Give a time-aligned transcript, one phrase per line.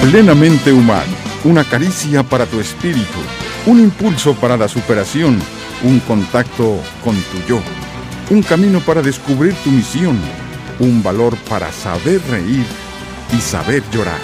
[0.00, 1.12] Plenamente humano,
[1.44, 3.18] una caricia para tu espíritu,
[3.66, 5.38] un impulso para la superación,
[5.84, 7.60] un contacto con tu yo,
[8.30, 10.18] un camino para descubrir tu misión,
[10.78, 12.64] un valor para saber reír
[13.36, 14.18] y saber llorar.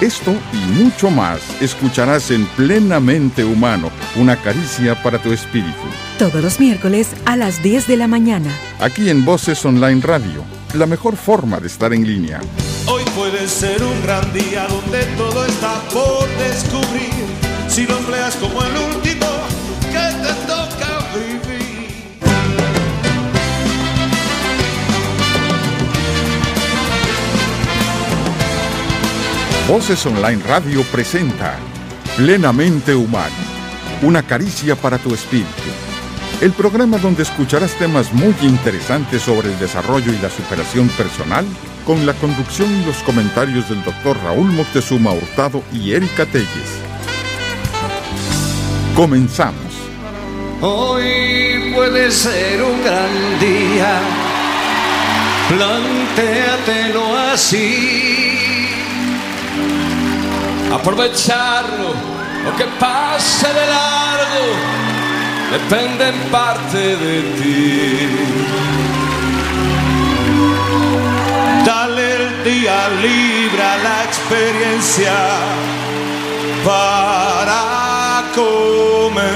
[0.00, 5.84] Esto y mucho más escucharás en Plenamente Humano, una caricia para tu espíritu.
[6.18, 8.50] Todos los miércoles a las 10 de la mañana.
[8.80, 10.42] Aquí en Voces Online Radio,
[10.72, 12.40] la mejor forma de estar en línea.
[12.86, 17.12] Hoy puede ser un gran día donde todo está por descubrir.
[17.68, 19.26] Si lo empleas como el último
[19.90, 21.88] que te toca vivir.
[29.66, 31.56] Voces Online Radio presenta
[32.16, 33.34] Plenamente Humano,
[34.02, 35.83] una caricia para tu espíritu.
[36.40, 41.46] El programa donde escucharás temas muy interesantes sobre el desarrollo y la superación personal
[41.86, 46.48] con la conducción y los comentarios del doctor Raúl Moctezuma Hurtado y Erika Telles.
[48.96, 49.74] Comenzamos.
[50.60, 54.00] Hoy puede ser un gran día,
[55.48, 58.38] plantéatelo así.
[60.72, 61.94] Aprovecharlo,
[62.44, 64.83] lo que pase de largo,
[65.54, 68.08] depende en parte de ti.
[71.64, 75.16] Dale el día libre a la experiencia
[76.64, 77.60] para
[78.34, 79.34] comenzar.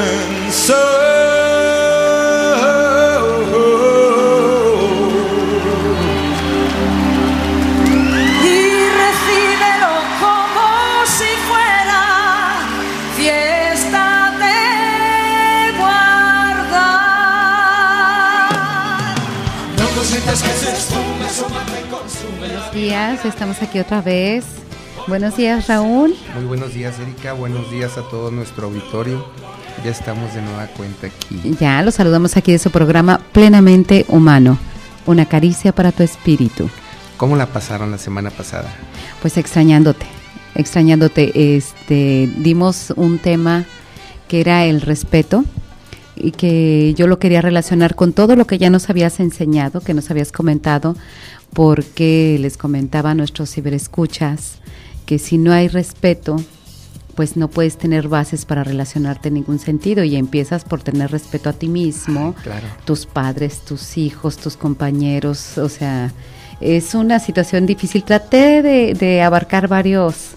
[22.38, 24.44] Buenos días, estamos aquí otra vez.
[25.06, 26.14] Buenos días, Raúl.
[26.34, 27.32] Muy buenos días, Erika.
[27.32, 29.24] Buenos días a todo nuestro auditorio.
[29.82, 31.56] Ya estamos de nueva cuenta aquí.
[31.58, 34.58] Ya los saludamos aquí de su programa Plenamente Humano,
[35.06, 36.68] una caricia para tu espíritu.
[37.16, 38.70] ¿Cómo la pasaron la semana pasada?
[39.22, 40.04] Pues extrañándote,
[40.54, 41.56] extrañándote.
[41.56, 43.64] Este, dimos un tema
[44.28, 45.46] que era el respeto
[46.20, 49.94] y que yo lo quería relacionar con todo lo que ya nos habías enseñado, que
[49.94, 50.96] nos habías comentado,
[51.52, 54.58] porque les comentaba a nuestros ciberescuchas
[55.06, 56.36] que si no hay respeto,
[57.14, 61.48] pues no puedes tener bases para relacionarte en ningún sentido y empiezas por tener respeto
[61.48, 62.66] a ti mismo, claro.
[62.84, 66.12] tus padres, tus hijos, tus compañeros, o sea,
[66.60, 68.04] es una situación difícil.
[68.04, 70.32] Traté de, de abarcar varios,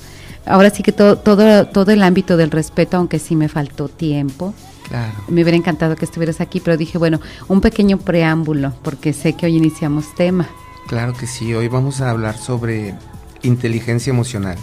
[0.45, 4.55] ahora sí que todo, todo, todo el ámbito del respeto, aunque sí me faltó tiempo.
[4.91, 5.13] Claro.
[5.29, 9.45] Me hubiera encantado que estuvieras aquí, pero dije, bueno, un pequeño preámbulo, porque sé que
[9.45, 10.49] hoy iniciamos tema.
[10.87, 11.53] Claro que sí.
[11.53, 12.93] Hoy vamos a hablar sobre
[13.41, 14.57] inteligencia emocional,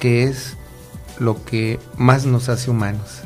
[0.00, 0.56] que es
[1.20, 3.20] lo que más nos hace humanos,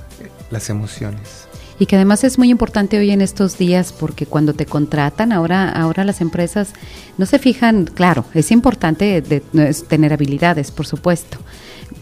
[0.51, 1.47] las emociones.
[1.79, 5.71] Y que además es muy importante hoy en estos días porque cuando te contratan, ahora,
[5.71, 6.71] ahora las empresas
[7.17, 9.41] no se fijan, claro, es importante de-
[9.89, 11.39] tener habilidades, por supuesto,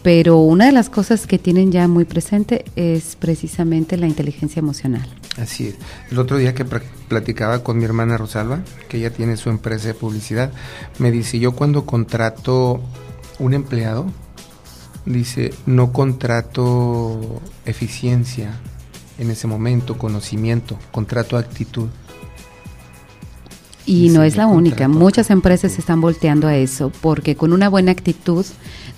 [0.03, 5.07] pero una de las cosas que tienen ya muy presente es precisamente la inteligencia emocional.
[5.37, 5.75] Así es.
[6.11, 9.93] El otro día que platicaba con mi hermana Rosalba, que ella tiene su empresa de
[9.93, 10.51] publicidad,
[10.99, 12.81] me dice, yo cuando contrato
[13.39, 14.07] un empleado,
[15.05, 18.59] dice, no contrato eficiencia
[19.19, 21.87] en ese momento, conocimiento, contrato actitud.
[23.87, 27.69] Y Sí, no es la única, muchas empresas están volteando a eso, porque con una
[27.69, 28.45] buena actitud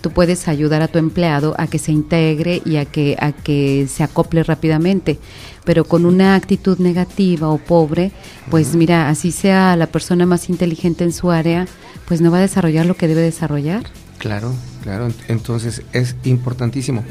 [0.01, 3.87] tú puedes ayudar a tu empleado a que se integre y a que, a que
[3.87, 5.19] se acople rápidamente.
[5.63, 8.11] Pero con una actitud negativa o pobre,
[8.49, 11.67] pues mira, así sea la persona más inteligente en su área,
[12.07, 13.83] pues no va a desarrollar lo que debe desarrollar.
[14.17, 14.51] Claro,
[14.81, 15.07] claro.
[15.09, 17.03] ent- Entonces es importantísimo.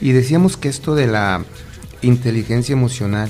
[0.00, 1.44] Y decíamos que esto de la
[2.02, 3.28] inteligencia emocional,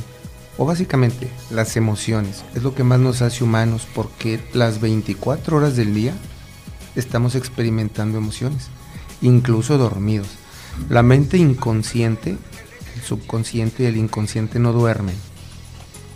[0.59, 5.77] o básicamente las emociones, es lo que más nos hace humanos porque las 24 horas
[5.77, 6.15] del día
[6.97, 8.69] estamos experimentando emociones,
[9.21, 10.29] incluso dormidos.
[10.89, 12.37] La mente inconsciente,
[12.97, 15.17] el subconsciente y el inconsciente no duermen.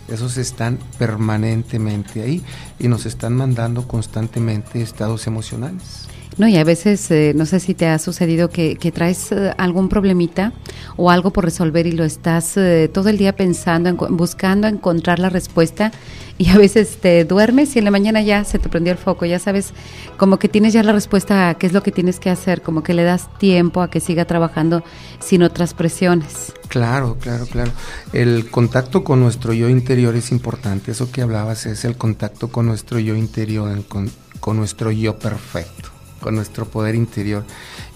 [0.07, 2.43] Esos están permanentemente ahí
[2.79, 6.08] y nos están mandando constantemente estados emocionales.
[6.39, 9.89] No, y a veces, eh, no sé si te ha sucedido que, traes eh, algún
[9.89, 10.53] problemita
[10.95, 15.19] o algo por resolver y lo estás eh, todo el día pensando, en, buscando encontrar
[15.19, 15.91] la respuesta
[16.37, 19.25] y a veces te duermes y en la mañana ya se te prendió el foco,
[19.25, 19.73] ya sabes,
[20.15, 22.81] como que tienes ya la respuesta a qué es lo que tienes que hacer, como
[22.81, 24.81] que le das tiempo a que siga trabajando
[25.19, 26.53] sin otras presiones.
[26.69, 27.71] Claro, claro, claro.
[28.13, 30.91] El contacto con nuestro yo interior es importante.
[30.91, 34.09] Eso que hablabas es el contacto con nuestro yo interior, con,
[34.39, 37.43] con nuestro yo perfecto, con nuestro poder interior.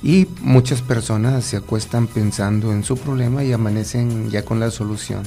[0.02, 5.24] Y muchas personas se acuestan pensando en su problema y amanecen ya con la solución.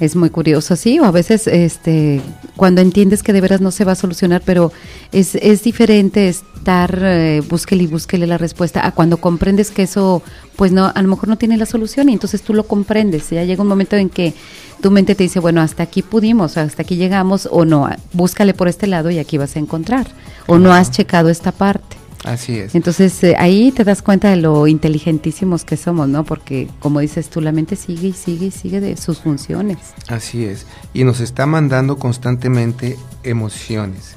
[0.00, 2.22] Es muy curioso, sí, o a veces este,
[2.56, 4.72] cuando entiendes que de veras no se va a solucionar, pero
[5.12, 10.22] es, es diferente estar, eh, búsquele y búsquele la respuesta, a cuando comprendes que eso,
[10.56, 13.28] pues no, a lo mejor no tiene la solución y entonces tú lo comprendes.
[13.28, 14.32] Ya llega un momento en que
[14.80, 18.68] tu mente te dice, bueno, hasta aquí pudimos, hasta aquí llegamos, o no, búscale por
[18.68, 20.06] este lado y aquí vas a encontrar,
[20.46, 21.98] o no has checado esta parte.
[22.24, 22.74] Así es.
[22.74, 26.24] Entonces eh, ahí te das cuenta de lo inteligentísimos que somos, ¿no?
[26.24, 29.78] Porque como dices tú, la mente sigue y sigue y sigue de sus funciones.
[30.08, 30.66] Así es.
[30.92, 34.16] Y nos está mandando constantemente emociones.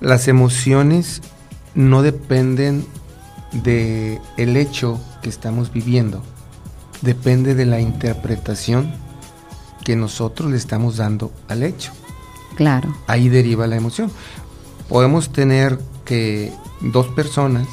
[0.00, 1.22] Las emociones
[1.74, 2.84] no dependen
[3.52, 6.22] de el hecho que estamos viviendo.
[7.02, 8.92] Depende de la interpretación
[9.84, 11.92] que nosotros le estamos dando al hecho.
[12.56, 12.96] Claro.
[13.06, 14.10] Ahí deriva la emoción.
[14.88, 17.68] Podemos tener que dos personas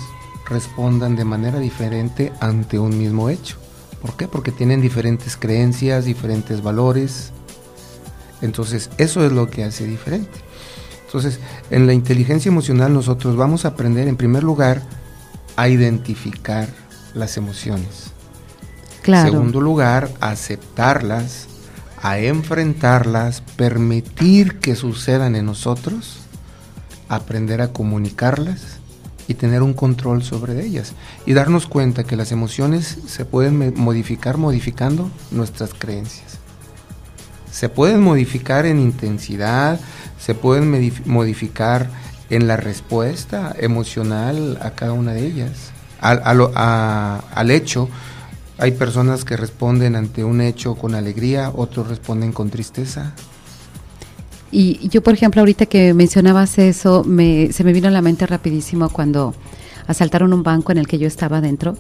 [0.45, 3.57] respondan de manera diferente ante un mismo hecho.
[4.01, 4.27] ¿Por qué?
[4.27, 7.31] Porque tienen diferentes creencias, diferentes valores.
[8.41, 10.41] Entonces, eso es lo que hace diferente.
[11.05, 11.39] Entonces,
[11.69, 14.81] en la inteligencia emocional nosotros vamos a aprender, en primer lugar,
[15.55, 16.67] a identificar
[17.13, 18.11] las emociones.
[19.03, 19.27] Claro.
[19.27, 21.47] En segundo lugar, a aceptarlas,
[22.01, 26.22] a enfrentarlas, permitir que sucedan en nosotros,
[27.15, 28.79] aprender a comunicarlas
[29.27, 30.93] y tener un control sobre ellas
[31.25, 36.39] y darnos cuenta que las emociones se pueden modificar modificando nuestras creencias.
[37.51, 39.79] Se pueden modificar en intensidad,
[40.19, 41.89] se pueden modificar
[42.29, 45.71] en la respuesta emocional a cada una de ellas.
[46.01, 46.21] Al,
[46.55, 47.89] al hecho,
[48.57, 53.13] hay personas que responden ante un hecho con alegría, otros responden con tristeza,
[54.53, 58.27] y yo, por ejemplo, ahorita que mencionabas eso, me, se me vino a la mente
[58.27, 59.33] rapidísimo cuando
[59.87, 61.75] asaltaron un banco en el que yo estaba dentro.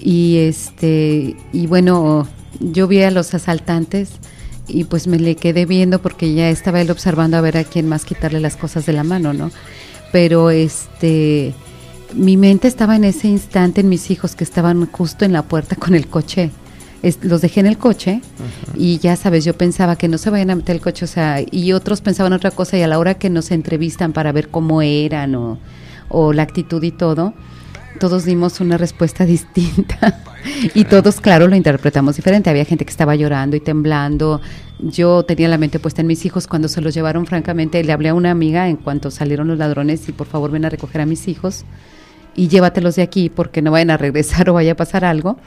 [0.00, 2.28] Y este, y bueno,
[2.60, 4.10] yo vi a los asaltantes
[4.66, 7.88] y pues me le quedé viendo porque ya estaba él observando a ver a quién
[7.88, 9.50] más quitarle las cosas de la mano, ¿no?
[10.12, 11.54] Pero este
[12.14, 15.76] mi mente estaba en ese instante en mis hijos que estaban justo en la puerta
[15.76, 16.50] con el coche
[17.22, 18.20] los dejé en el coche
[18.74, 21.42] y ya sabes, yo pensaba que no se vayan a meter el coche, o sea,
[21.50, 24.82] y otros pensaban otra cosa y a la hora que nos entrevistan para ver cómo
[24.82, 25.58] eran o,
[26.08, 27.34] o la actitud y todo,
[27.98, 30.20] todos dimos una respuesta distinta
[30.74, 32.50] y todos, claro, lo interpretamos diferente.
[32.50, 34.40] Había gente que estaba llorando y temblando.
[34.78, 38.10] Yo tenía la mente puesta en mis hijos cuando se los llevaron, francamente, le hablé
[38.10, 41.06] a una amiga en cuanto salieron los ladrones y por favor ven a recoger a
[41.06, 41.64] mis hijos
[42.36, 45.38] y llévatelos de aquí porque no vayan a regresar o vaya a pasar algo.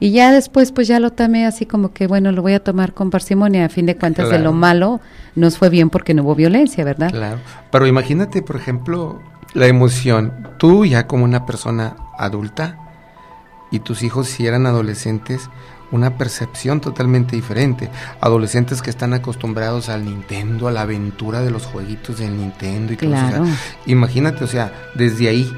[0.00, 2.92] Y ya después, pues ya lo tomé así como que, bueno, lo voy a tomar
[2.92, 3.64] con parsimonia.
[3.64, 5.00] A fin de cuentas, de lo malo
[5.34, 7.10] nos fue bien porque no hubo violencia, ¿verdad?
[7.10, 7.38] Claro.
[7.70, 9.20] Pero imagínate, por ejemplo,
[9.54, 10.32] la emoción.
[10.58, 12.78] Tú ya como una persona adulta
[13.70, 15.48] y tus hijos si eran adolescentes,
[15.90, 17.88] una percepción totalmente diferente.
[18.20, 22.96] Adolescentes que están acostumbrados al Nintendo, a la aventura de los jueguitos del Nintendo y
[22.96, 23.44] claro.
[23.86, 25.56] imagínate, o sea, desde ahí.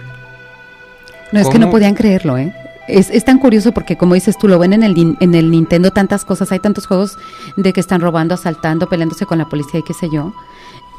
[1.33, 2.55] No, es que no podían creerlo, ¿eh?
[2.89, 5.91] Es, es, tan curioso porque como dices tú, lo ven en el, en el Nintendo
[5.91, 7.19] tantas cosas, hay tantos juegos
[7.57, 10.33] de que están robando, asaltando, peleándose con la policía y qué sé yo.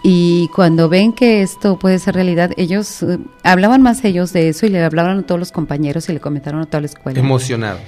[0.04, 4.66] Y cuando ven que esto puede ser realidad, ellos eh, hablaban más ellos de eso
[4.66, 7.20] y le hablaban a todos los compañeros y le comentaron a toda la escuela.
[7.20, 7.82] Emocionados.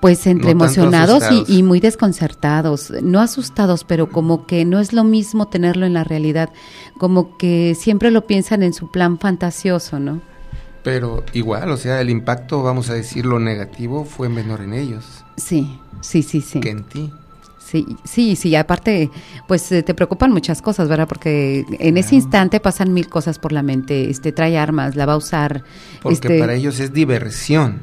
[0.00, 5.04] Pues entre emocionados y, y, muy desconcertados, no asustados, pero como que no es lo
[5.04, 6.50] mismo tenerlo en la realidad,
[6.98, 10.20] como que siempre lo piensan en su plan fantasioso, ¿no?
[10.82, 15.24] Pero igual, o sea, el impacto, vamos a decirlo negativo, fue menor en ellos.
[15.36, 16.60] Sí, sí, sí, sí.
[16.60, 17.12] Que en ti.
[17.70, 19.10] Sí, sí, sí, aparte,
[19.46, 21.06] pues eh, te preocupan muchas cosas, ¿verdad?
[21.06, 25.12] Porque en ese instante pasan mil cosas por la mente, este, trae armas, la va
[25.12, 25.62] a usar.
[26.02, 27.78] Porque este para ellos es diversión.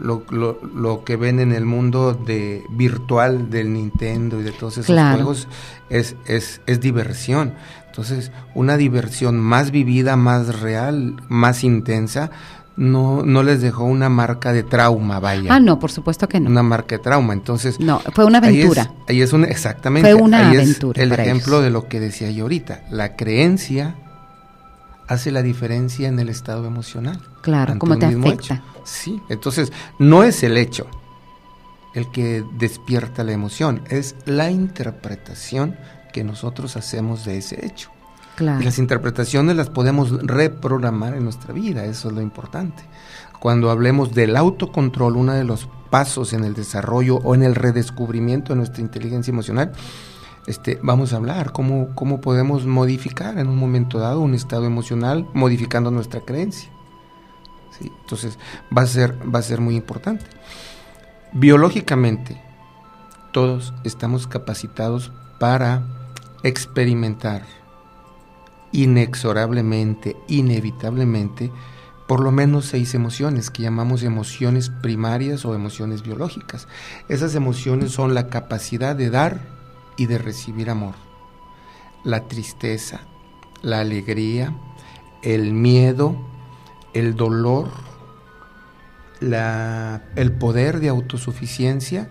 [0.00, 4.78] Lo, lo, lo, que ven en el mundo de virtual del Nintendo y de todos
[4.78, 5.46] esos juegos
[5.90, 7.52] es, es, es diversión.
[7.90, 12.30] Entonces, una diversión más vivida, más real, más intensa,
[12.76, 15.52] no, no les dejó una marca de trauma, vaya.
[15.52, 16.48] Ah, no, por supuesto que no.
[16.48, 17.80] Una marca de trauma, entonces...
[17.80, 18.92] No, fue una aventura.
[19.08, 20.08] Ahí es, un, exactamente.
[20.08, 21.02] Fue una aventura.
[21.02, 22.84] el ejemplo de lo que decía yo ahorita.
[22.90, 23.96] La creencia
[25.08, 27.20] hace la diferencia en el estado emocional.
[27.42, 28.62] Claro, cómo te afecta.
[28.84, 30.86] Sí, entonces no es el hecho
[31.92, 35.76] el que despierta la emoción, es la interpretación
[36.12, 37.90] que nosotros hacemos de ese hecho.
[38.36, 38.60] Claro.
[38.60, 42.82] Y las interpretaciones las podemos reprogramar en nuestra vida, eso es lo importante.
[43.38, 48.52] Cuando hablemos del autocontrol, uno de los pasos en el desarrollo o en el redescubrimiento
[48.52, 49.72] de nuestra inteligencia emocional,
[50.46, 55.26] este, vamos a hablar cómo, cómo podemos modificar en un momento dado un estado emocional
[55.34, 56.70] modificando nuestra creencia.
[57.78, 57.92] ¿sí?
[58.00, 58.38] Entonces
[58.76, 60.24] va a, ser, va a ser muy importante.
[61.32, 62.42] Biológicamente,
[63.32, 65.82] todos estamos capacitados para
[66.42, 67.44] experimentar
[68.72, 71.50] inexorablemente, inevitablemente,
[72.06, 76.66] por lo menos seis emociones que llamamos emociones primarias o emociones biológicas.
[77.08, 79.40] Esas emociones son la capacidad de dar
[79.96, 80.94] y de recibir amor,
[82.04, 83.02] la tristeza,
[83.62, 84.56] la alegría,
[85.22, 86.16] el miedo,
[86.94, 87.68] el dolor,
[89.20, 92.10] la, el poder de autosuficiencia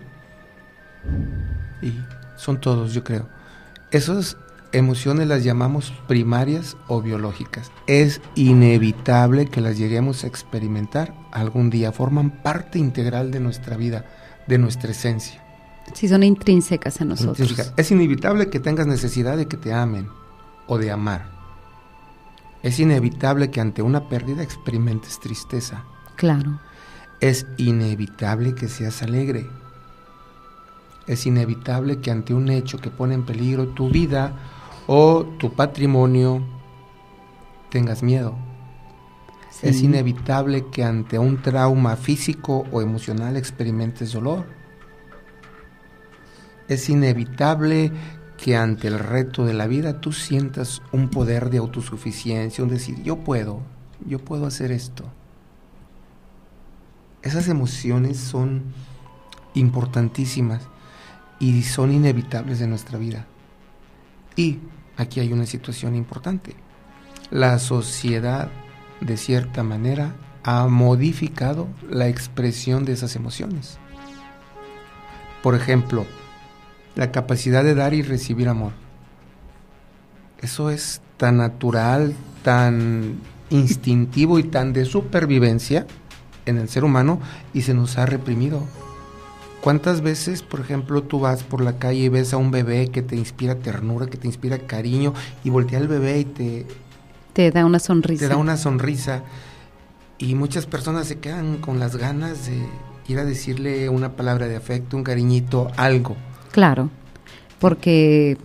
[1.81, 1.93] y
[2.37, 3.38] son todos, yo creo.
[3.91, 4.37] Esas
[4.71, 7.71] emociones las llamamos primarias o biológicas.
[7.87, 14.05] Es inevitable que las lleguemos a experimentar algún día, forman parte integral de nuestra vida,
[14.47, 15.43] de nuestra esencia.
[15.93, 17.71] Sí, son intrínsecas a nosotros.
[17.77, 20.07] Es inevitable que tengas necesidad de que te amen
[20.67, 21.31] o de amar.
[22.61, 25.83] Es inevitable que ante una pérdida experimentes tristeza.
[26.15, 26.59] Claro.
[27.21, 29.47] Es inevitable que seas alegre
[31.09, 34.37] es inevitable que ante un hecho que pone en peligro tu vida
[34.85, 36.43] o tu patrimonio
[37.71, 38.35] tengas miedo.
[39.63, 44.45] Es inevitable que ante un trauma físico o emocional experimentes dolor.
[46.67, 47.91] Es inevitable
[48.37, 53.01] que ante el reto de la vida tú sientas un poder de autosuficiencia, un decir,
[53.01, 53.61] yo puedo,
[54.05, 55.05] yo puedo hacer esto.
[57.23, 58.61] Esas emociones son
[59.55, 60.61] importantísimas
[61.39, 63.25] y son inevitables de nuestra vida.
[64.35, 64.59] Y
[64.97, 66.55] aquí hay una situación importante.
[67.31, 68.49] La sociedad,
[69.01, 73.77] de cierta manera, ha modificado la expresión de esas emociones.
[75.43, 76.05] Por ejemplo,
[76.95, 78.73] la capacidad de dar y recibir amor.
[80.41, 83.19] Eso es tan natural, tan
[83.49, 85.85] instintivo y tan de supervivencia
[86.45, 87.19] en el ser humano
[87.53, 88.63] y se nos ha reprimido.
[89.61, 93.01] ¿Cuántas veces, por ejemplo, tú vas por la calle y ves a un bebé que
[93.01, 95.13] te inspira ternura, que te inspira cariño
[95.43, 96.65] y voltea al bebé y te...
[97.33, 98.25] Te da una sonrisa.
[98.25, 99.23] Te da una sonrisa.
[100.17, 102.57] Y muchas personas se quedan con las ganas de
[103.07, 106.15] ir a decirle una palabra de afecto, un cariñito, algo.
[106.51, 106.89] Claro,
[107.59, 108.37] porque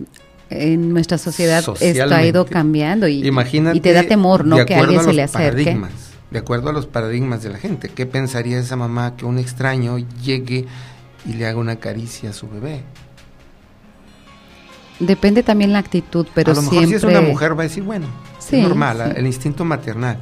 [0.49, 4.65] en nuestra sociedad esto ha ido cambiando y, y te da temor, ¿no?
[4.65, 5.79] Que a alguien se le acerque.
[6.31, 9.97] De acuerdo a los paradigmas de la gente, ¿qué pensaría esa mamá que un extraño
[10.21, 10.65] llegue
[11.25, 12.83] y le haga una caricia a su bebé.
[14.99, 17.83] Depende también la actitud, pero a lo mejor si es una mujer va a decir,
[17.83, 18.07] bueno,
[18.39, 20.17] es normal, el instinto maternal,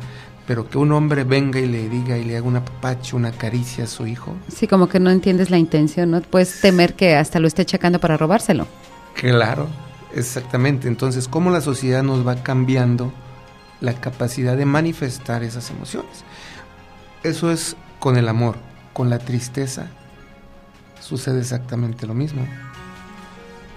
[0.47, 3.83] pero que un hombre venga y le diga y le haga una papacha, una caricia
[3.83, 4.35] a su hijo.
[4.47, 6.21] Sí, como que no entiendes la intención, ¿no?
[6.21, 8.67] Puedes temer que hasta lo esté checando para robárselo.
[9.13, 9.67] Claro,
[10.15, 10.87] exactamente.
[10.87, 13.13] Entonces, ¿cómo la sociedad nos va cambiando
[13.79, 16.23] la capacidad de manifestar esas emociones?
[17.21, 18.55] Eso es con el amor,
[18.91, 19.87] con la tristeza,
[21.03, 22.47] sucede exactamente lo mismo.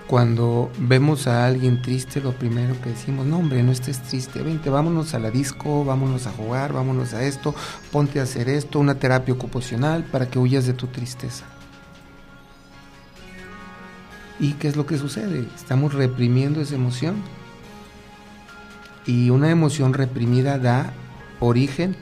[0.06, 4.70] Cuando vemos a alguien triste, lo primero que decimos, no hombre, no estés triste, vente,
[4.70, 7.54] vámonos a la disco, vámonos a jugar, vámonos a esto,
[7.90, 11.44] ponte a hacer esto, una terapia ocupacional para que huyas de tu tristeza.
[14.38, 15.48] ¿Y qué es lo que sucede?
[15.56, 17.16] Estamos reprimiendo esa emoción.
[19.06, 20.92] Y una emoción reprimida da
[21.40, 21.96] origen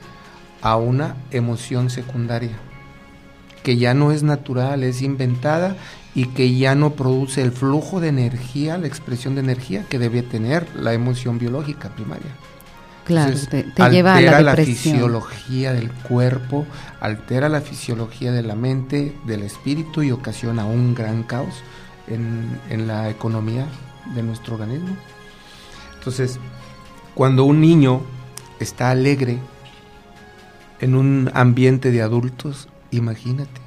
[0.61, 2.64] a una emoción secundaria
[3.65, 5.75] que ya no es natural, es inventada
[6.13, 10.21] y que ya no produce el flujo de energía, la expresión de energía que debe
[10.21, 12.29] tener la emoción biológica primaria.
[13.05, 16.67] Claro, te, lleva a la, la fisiología del cuerpo,
[16.99, 21.55] altera la fisiología de la mente, del espíritu y ocasiona un gran caos
[22.07, 23.65] en, en la economía
[24.13, 24.95] de nuestro organismo.
[25.97, 26.39] Entonces,
[27.15, 28.03] cuando un niño
[28.59, 29.39] está alegre
[30.81, 33.61] en un ambiente de adultos, Imagínate.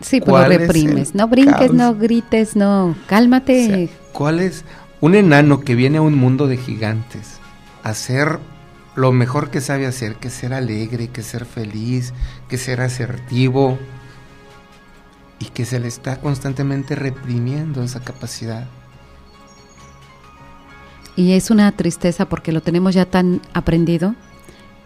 [0.00, 1.14] Sí, pero reprimes.
[1.14, 2.94] No brinques, no grites, no.
[3.06, 3.90] Cálmate.
[4.12, 4.64] ¿Cuál es
[5.00, 7.38] un enano que viene a un mundo de gigantes
[7.82, 8.38] a hacer
[8.94, 12.12] lo mejor que sabe hacer, que ser alegre, que ser feliz,
[12.48, 13.78] que ser asertivo
[15.38, 18.66] y que se le está constantemente reprimiendo esa capacidad?
[21.16, 24.14] Y es una tristeza porque lo tenemos ya tan aprendido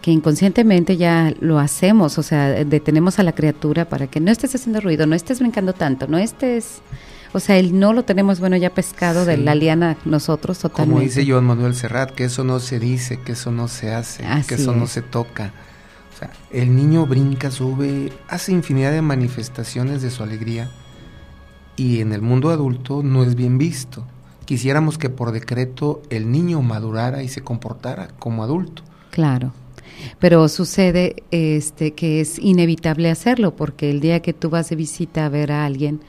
[0.03, 4.53] que inconscientemente ya lo hacemos, o sea, detenemos a la criatura para que no estés
[4.53, 6.81] haciendo ruido, no estés brincando tanto, no estés,
[7.31, 10.93] o sea, el no lo tenemos, bueno, ya pescado de la liana nosotros totalmente.
[10.93, 14.25] Como dice Joan Manuel Serrat, que eso no se dice, que eso no se hace,
[14.45, 15.53] que eso no se toca.
[16.13, 20.69] O sea, el niño brinca, sube, hace infinidad de manifestaciones de su alegría
[21.77, 24.05] y en el mundo adulto no es bien visto.
[24.43, 28.83] Quisiéramos que por decreto el niño madurara y se comportara como adulto.
[29.09, 29.53] Claro
[30.19, 35.25] Pero sucede este que es inevitable hacerlo porque el día que tú vas de visita
[35.25, 36.01] a ver a alguien,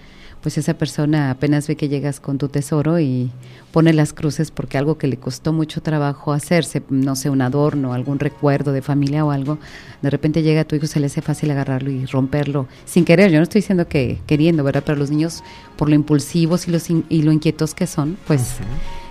[0.44, 3.30] pues esa persona apenas ve que llegas con tu tesoro y
[3.72, 7.94] pone las cruces porque algo que le costó mucho trabajo hacerse, no sé, un adorno,
[7.94, 9.58] algún recuerdo de familia o algo,
[10.02, 13.30] de repente llega a tu hijo, se le hace fácil agarrarlo y romperlo sin querer.
[13.30, 14.82] Yo no estoy diciendo que queriendo, ¿verdad?
[14.84, 15.42] Pero los niños,
[15.78, 18.56] por lo impulsivos y, los y lo inquietos que son, pues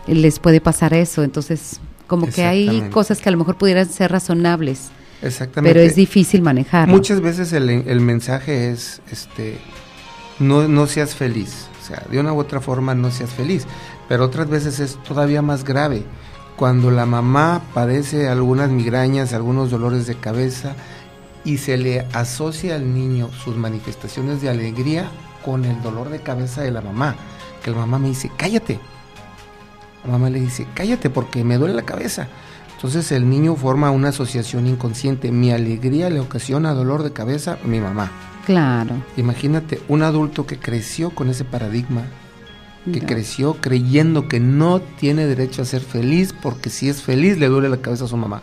[0.06, 1.24] les puede pasar eso.
[1.24, 4.90] Entonces, como que hay cosas que a lo mejor pudieran ser razonables.
[5.22, 5.74] Exactamente.
[5.74, 6.88] Pero es difícil manejar.
[6.90, 9.58] Muchas veces el, el mensaje es, este,
[10.40, 11.68] no, no seas feliz.
[11.82, 13.66] O sea, de una u otra forma no seas feliz.
[14.08, 16.04] Pero otras veces es todavía más grave.
[16.56, 20.76] Cuando la mamá padece algunas migrañas, algunos dolores de cabeza
[21.44, 25.10] y se le asocia al niño sus manifestaciones de alegría
[25.44, 27.16] con el dolor de cabeza de la mamá.
[27.64, 28.80] Que la mamá me dice, cállate.
[30.06, 32.28] La mamá le dice, cállate porque me duele la cabeza.
[32.76, 35.32] Entonces el niño forma una asociación inconsciente.
[35.32, 38.12] Mi alegría le ocasiona dolor de cabeza a mi mamá.
[38.46, 38.96] Claro.
[39.16, 42.04] Imagínate un adulto que creció con ese paradigma,
[42.92, 47.48] que creció creyendo que no tiene derecho a ser feliz porque si es feliz le
[47.48, 48.42] duele la cabeza a su mamá.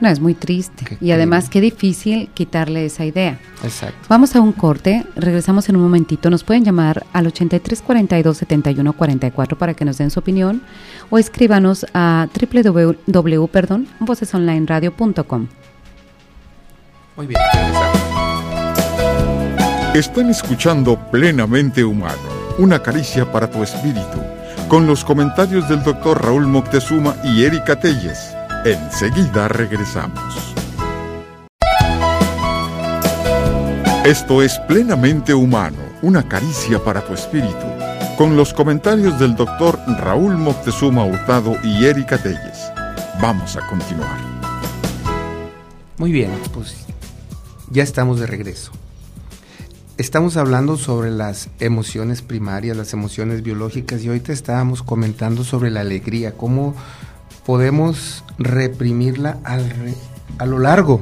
[0.00, 0.98] No, es muy triste.
[1.00, 3.38] y además qué difícil quitarle esa idea.
[3.64, 3.96] Exacto.
[4.08, 6.28] Vamos a un corte, regresamos en un momentito.
[6.28, 10.60] Nos pueden llamar al 83 42 71 44 para que nos den su opinión
[11.08, 15.46] o escríbanos a www, perdón, vocesonlineradio.com.
[17.16, 17.40] Muy bien,
[19.94, 22.18] están escuchando Plenamente Humano,
[22.58, 24.20] una caricia para tu espíritu,
[24.68, 28.35] con los comentarios del doctor Raúl Moctezuma y Erika Telles.
[28.66, 30.52] Enseguida regresamos.
[34.04, 37.64] Esto es Plenamente Humano, una caricia para tu espíritu,
[38.18, 42.72] con los comentarios del doctor Raúl Moctezuma Hurtado y Erika Telles.
[43.22, 44.18] Vamos a continuar.
[45.98, 46.74] Muy bien, pues
[47.70, 48.72] ya estamos de regreso.
[49.96, 55.82] Estamos hablando sobre las emociones primarias, las emociones biológicas y ahorita estábamos comentando sobre la
[55.82, 56.74] alegría, cómo
[57.46, 61.00] podemos reprimirla a lo largo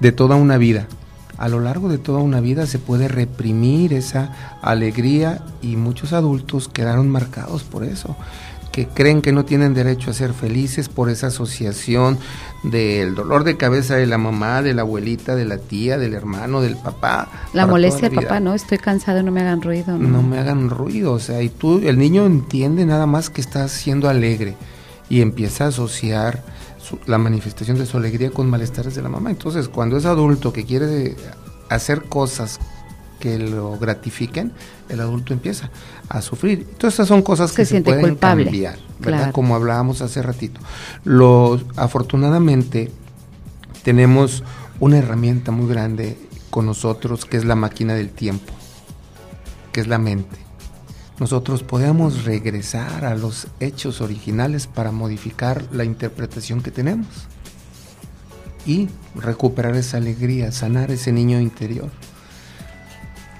[0.00, 0.88] de toda una vida.
[1.36, 6.68] A lo largo de toda una vida se puede reprimir esa alegría y muchos adultos
[6.68, 8.16] quedaron marcados por eso
[8.70, 12.18] que creen que no tienen derecho a ser felices por esa asociación
[12.62, 16.62] del dolor de cabeza de la mamá, de la abuelita, de la tía, del hermano,
[16.62, 17.28] del papá.
[17.52, 19.98] La molestia del papá, no, estoy cansado, no me hagan ruido.
[19.98, 20.22] ¿no?
[20.22, 24.08] me hagan ruido, o sea, y tú, el niño entiende nada más que estás siendo
[24.08, 24.56] alegre
[25.08, 26.42] y empieza a asociar
[27.06, 29.30] la manifestación de su alegría con malestares de la mamá.
[29.30, 31.16] Entonces, cuando es adulto que quiere
[31.68, 32.58] hacer cosas
[33.20, 34.52] que lo gratifiquen,
[34.88, 35.70] el adulto empieza
[36.08, 36.66] a sufrir.
[36.76, 39.30] Todas estas son cosas que se, pueden cambiar, ¿verdad?
[39.30, 40.60] Como hablábamos hace ratito.
[41.04, 42.90] Los, afortunadamente
[43.84, 44.42] tenemos
[44.80, 46.18] una herramienta muy grande
[46.50, 48.52] con nosotros que es la máquina del tiempo,
[49.70, 50.41] que es la mente.
[51.22, 57.06] Nosotros podemos regresar a los hechos originales para modificar la interpretación que tenemos
[58.66, 61.90] y recuperar esa alegría, sanar ese niño interior.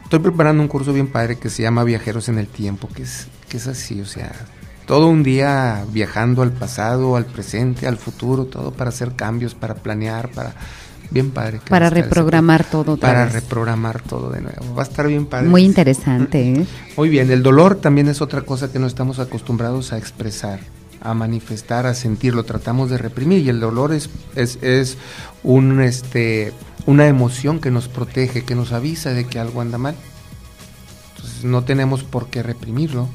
[0.04, 3.26] Estoy preparando un curso bien padre que se llama Viajeros en el Tiempo, que es,
[3.48, 4.30] que es así, o sea,
[4.86, 9.74] todo un día viajando al pasado, al presente, al futuro, todo para hacer cambios, para
[9.74, 10.54] planear, para...
[11.12, 11.60] Bien padre.
[11.68, 12.96] Para reprogramar todo.
[12.96, 14.74] Para reprogramar todo de nuevo.
[14.74, 15.48] Va a estar bien padre.
[15.48, 16.52] Muy interesante.
[16.52, 16.66] ¿eh?
[16.96, 20.60] Muy bien, el dolor también es otra cosa que no estamos acostumbrados a expresar
[21.04, 24.96] a manifestar, a sentirlo, tratamos de reprimir y el dolor es, es, es
[25.42, 26.52] un, este,
[26.86, 29.96] una emoción que nos protege, que nos avisa de que algo anda mal.
[31.16, 33.08] Entonces no tenemos por qué reprimirlo,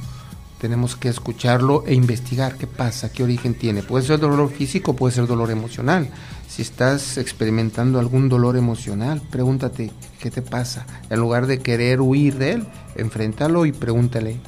[0.60, 3.84] tenemos que escucharlo e investigar qué pasa, qué origen tiene.
[3.84, 6.10] Puede ser dolor físico, puede ser dolor emocional.
[6.48, 10.86] Si estás experimentando algún dolor emocional, pregúntate qué te pasa.
[11.10, 14.40] En lugar de querer huir de él, enfréntalo y pregúntale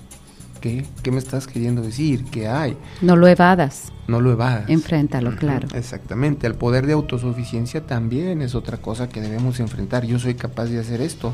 [0.61, 2.25] ¿Qué, ¿Qué me estás queriendo decir?
[2.25, 2.77] ¿Qué hay?
[3.01, 3.93] No lo evadas.
[4.07, 4.69] No lo evadas.
[4.69, 5.67] Enfréntalo, claro.
[5.73, 6.47] Exactamente.
[6.47, 10.05] El poder de autosuficiencia también es otra cosa que debemos enfrentar.
[10.05, 11.33] Yo soy capaz de hacer esto.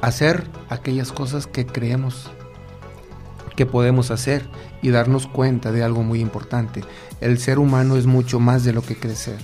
[0.00, 2.30] Hacer aquellas cosas que creemos
[3.66, 4.48] podemos hacer
[4.82, 6.82] y darnos cuenta de algo muy importante.
[7.20, 9.38] El ser humano es mucho más de lo que crecer.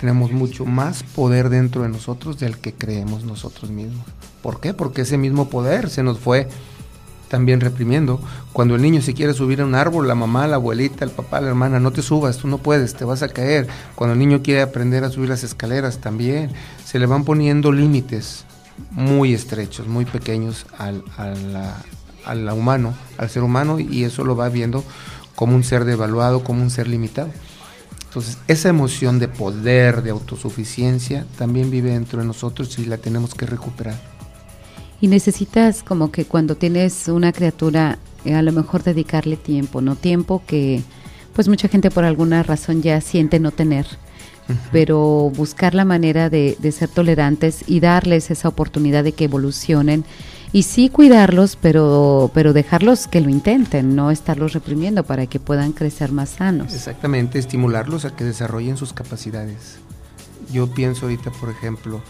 [0.00, 4.06] Tenemos mucho más poder dentro de nosotros del que creemos nosotros mismos.
[4.42, 4.72] ¿Por qué?
[4.72, 6.48] Porque ese mismo poder se nos fue
[7.28, 8.20] también reprimiendo.
[8.52, 11.40] Cuando el niño se quiere subir a un árbol, la mamá, la abuelita, el papá,
[11.40, 13.68] la hermana, no te subas, tú no puedes, te vas a caer.
[13.94, 16.50] Cuando el niño quiere aprender a subir las escaleras, también
[16.84, 18.44] se le van poniendo límites
[18.90, 21.02] muy estrechos, muy pequeños al,
[22.28, 24.84] al, humano, al ser humano, y eso lo va viendo
[25.34, 27.30] como un ser devaluado, como un ser limitado.
[28.04, 33.34] Entonces, esa emoción de poder, de autosuficiencia, también vive dentro de nosotros y la tenemos
[33.34, 33.96] que recuperar.
[35.00, 39.94] Y necesitas como que cuando tienes una criatura, eh, a lo mejor dedicarle tiempo, ¿no?
[39.94, 40.82] Tiempo que
[41.34, 43.86] pues mucha gente por alguna razón ya siente no tener
[44.72, 50.04] pero buscar la manera de, ser tolerantes y darles esa oportunidad de que evolucionen
[50.52, 55.72] y sí cuidarlos, pero, pero dejarlos que lo intenten, no estarlos reprimiendo para que puedan
[55.72, 56.74] crecer más sanos.
[56.74, 59.78] Exactamente, estimularlos a que desarrollen sus capacidades.
[60.52, 62.00] Yo pienso ahorita, por ejemplo,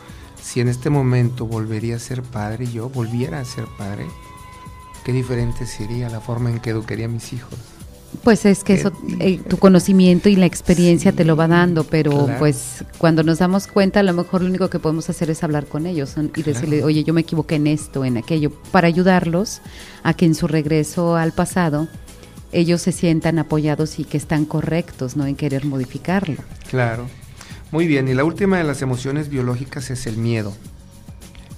[0.40, 4.06] si en este momento volvería a ser padre, yo volviera a ser padre,
[5.04, 7.77] qué diferente sería la forma en que educaría a mis hijos.
[8.24, 12.28] Pues es que eso, eh, tu conocimiento y la experiencia te lo va dando, pero
[12.38, 15.66] pues cuando nos damos cuenta, a lo mejor lo único que podemos hacer es hablar
[15.66, 19.60] con ellos y decirle, oye, yo me equivoqué en esto, en aquello, para ayudarlos
[20.02, 21.88] a que en su regreso al pasado
[22.52, 26.42] ellos se sientan apoyados y que están correctos, no en querer modificarlo.
[26.70, 27.06] Claro.
[27.70, 30.54] Muy bien, y la última de las emociones biológicas es el miedo.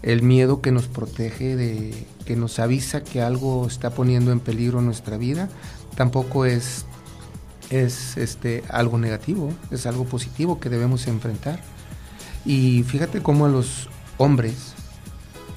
[0.03, 4.81] El miedo que nos protege de que nos avisa que algo está poniendo en peligro
[4.81, 5.49] nuestra vida,
[6.01, 6.87] tampoco es,
[7.69, 11.61] es este, algo negativo, es algo positivo que debemos enfrentar.
[12.47, 14.73] Y fíjate cómo a los hombres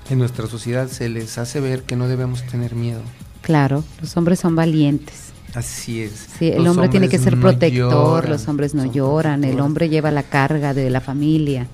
[0.10, 3.00] en nuestra sociedad se les hace ver que no debemos tener miedo.
[3.42, 5.32] Claro, los hombres son valientes.
[5.54, 6.28] Así es.
[6.38, 10.24] Sí, el hombre tiene que ser protector, los hombres no lloran, el hombre lleva la
[10.24, 11.68] carga de la familia.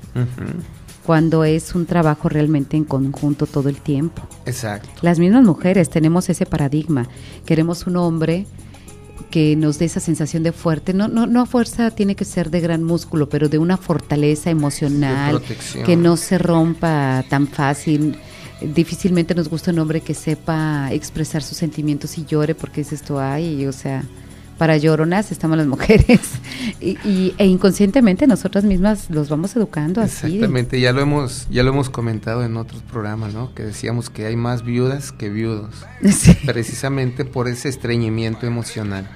[1.09, 4.21] Cuando es un trabajo realmente en conjunto todo el tiempo.
[4.45, 4.89] Exacto.
[5.01, 7.07] Las mismas mujeres tenemos ese paradigma.
[7.47, 8.45] Queremos un hombre
[9.31, 10.93] que nos dé esa sensación de fuerte.
[10.93, 14.51] No, no, no a fuerza tiene que ser de gran músculo, pero de una fortaleza
[14.51, 15.41] emocional
[15.83, 18.15] que no se rompa tan fácil.
[18.61, 23.19] Difícilmente nos gusta un hombre que sepa expresar sus sentimientos y llore porque es esto,
[23.19, 24.03] ay, o sea,
[24.59, 26.19] para lloronas estamos las mujeres
[26.81, 30.27] y, e inconscientemente nosotras mismas los vamos educando así.
[30.27, 33.55] Exactamente, ya lo hemos ya lo hemos comentado en otros programas, ¿no?
[33.55, 35.73] Que decíamos que hay más viudas que viudos,
[36.45, 39.09] precisamente por ese estreñimiento emocional,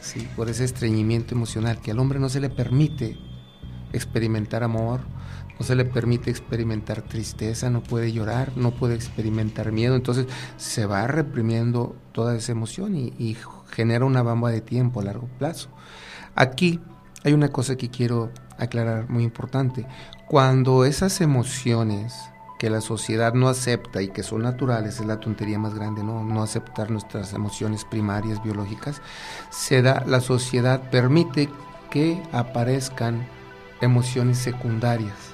[0.00, 3.18] sí, por ese estreñimiento emocional que al hombre no se le permite
[3.92, 5.00] experimentar amor,
[5.58, 10.86] no se le permite experimentar tristeza, no puede llorar, no puede experimentar miedo, entonces se
[10.86, 13.36] va reprimiendo toda esa emoción y,
[13.70, 15.68] genera una bomba de tiempo a largo plazo.
[16.34, 16.80] Aquí
[17.22, 19.86] hay una cosa que quiero aclarar muy importante.
[20.26, 22.14] Cuando esas emociones
[22.58, 26.24] que la sociedad no acepta y que son naturales, es la tontería más grande, ¿no?
[26.24, 29.02] No aceptar nuestras emociones primarias biológicas,
[29.50, 31.48] se da, la sociedad permite
[31.90, 33.28] que aparezcan
[33.80, 35.27] emociones secundarias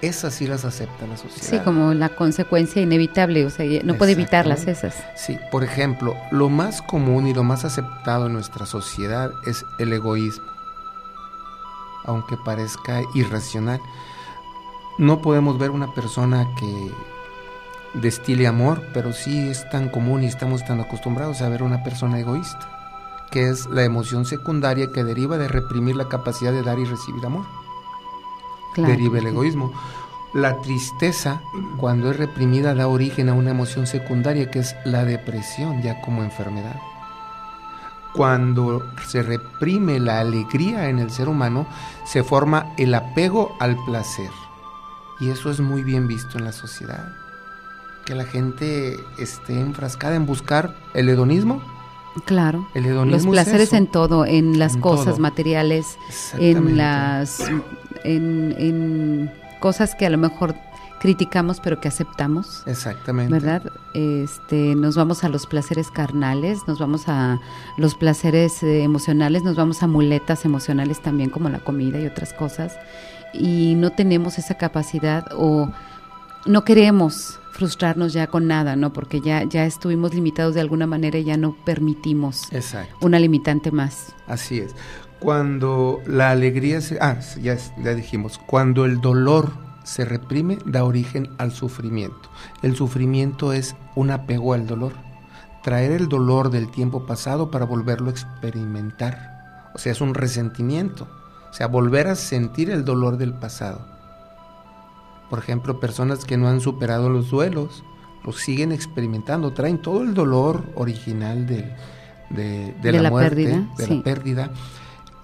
[0.00, 1.48] esas sí las acepta la sociedad.
[1.48, 4.94] Sí, como la consecuencia inevitable, o sea, no puede evitarlas esas.
[5.16, 9.92] Sí, por ejemplo, lo más común y lo más aceptado en nuestra sociedad es el
[9.92, 10.46] egoísmo,
[12.04, 13.80] aunque parezca irracional.
[14.98, 16.90] No podemos ver una persona que
[17.94, 22.18] destile amor, pero sí es tan común y estamos tan acostumbrados a ver una persona
[22.18, 26.84] egoísta, que es la emoción secundaria que deriva de reprimir la capacidad de dar y
[26.84, 27.59] recibir amor
[28.76, 29.72] deriva el egoísmo.
[30.32, 31.42] La tristeza,
[31.76, 36.22] cuando es reprimida, da origen a una emoción secundaria que es la depresión, ya como
[36.22, 36.76] enfermedad.
[38.12, 41.66] Cuando se reprime la alegría en el ser humano,
[42.04, 44.30] se forma el apego al placer.
[45.20, 47.12] Y eso es muy bien visto en la sociedad.
[48.04, 51.60] Que la gente esté enfrascada en buscar el hedonismo.
[52.24, 52.68] Claro.
[52.74, 55.96] El Los placeres en todo, en las cosas materiales,
[56.38, 57.42] en las
[58.04, 60.54] en, cosas que a lo mejor
[61.00, 62.62] criticamos pero que aceptamos.
[62.66, 63.32] Exactamente.
[63.32, 63.62] ¿Verdad?
[63.94, 67.40] Este, nos vamos a los placeres carnales, nos vamos a
[67.76, 72.32] los placeres eh, emocionales, nos vamos a muletas emocionales también como la comida y otras
[72.32, 72.76] cosas
[73.32, 75.70] y no tenemos esa capacidad o
[76.46, 78.92] no queremos frustrarnos ya con nada, ¿no?
[78.92, 82.48] Porque ya ya estuvimos limitados de alguna manera y ya no permitimos
[83.00, 84.14] una limitante más.
[84.26, 84.74] Así es.
[85.20, 86.98] Cuando la alegría se...
[87.00, 89.52] Ah, ya, ya dijimos, cuando el dolor
[89.84, 92.30] se reprime, da origen al sufrimiento.
[92.62, 94.92] El sufrimiento es un apego al dolor.
[95.62, 99.70] Traer el dolor del tiempo pasado para volverlo a experimentar.
[99.74, 101.06] O sea, es un resentimiento.
[101.50, 103.84] O sea, volver a sentir el dolor del pasado.
[105.28, 107.84] Por ejemplo, personas que no han superado los duelos,
[108.24, 111.74] los siguen experimentando, traen todo el dolor original de,
[112.30, 114.50] la, muerte, de la pérdida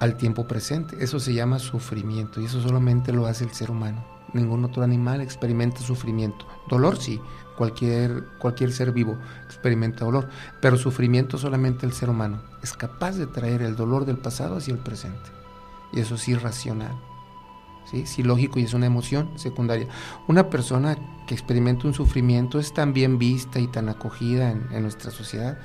[0.01, 1.03] al tiempo presente.
[1.03, 4.05] Eso se llama sufrimiento y eso solamente lo hace el ser humano.
[4.33, 6.47] ningún otro animal experimenta sufrimiento.
[6.69, 7.21] Dolor sí,
[7.57, 10.29] cualquier, cualquier ser vivo experimenta dolor,
[10.61, 14.75] pero sufrimiento solamente el ser humano es capaz de traer el dolor del pasado hacia
[14.75, 15.31] el presente.
[15.93, 16.95] Y eso es irracional.
[17.91, 18.05] ¿sí?
[18.07, 19.87] Sí, lógico y es una emoción secundaria.
[20.27, 25.11] Una persona que experimenta un sufrimiento es tan bien vista y tan acogida en nuestra
[25.11, 25.59] sociedad,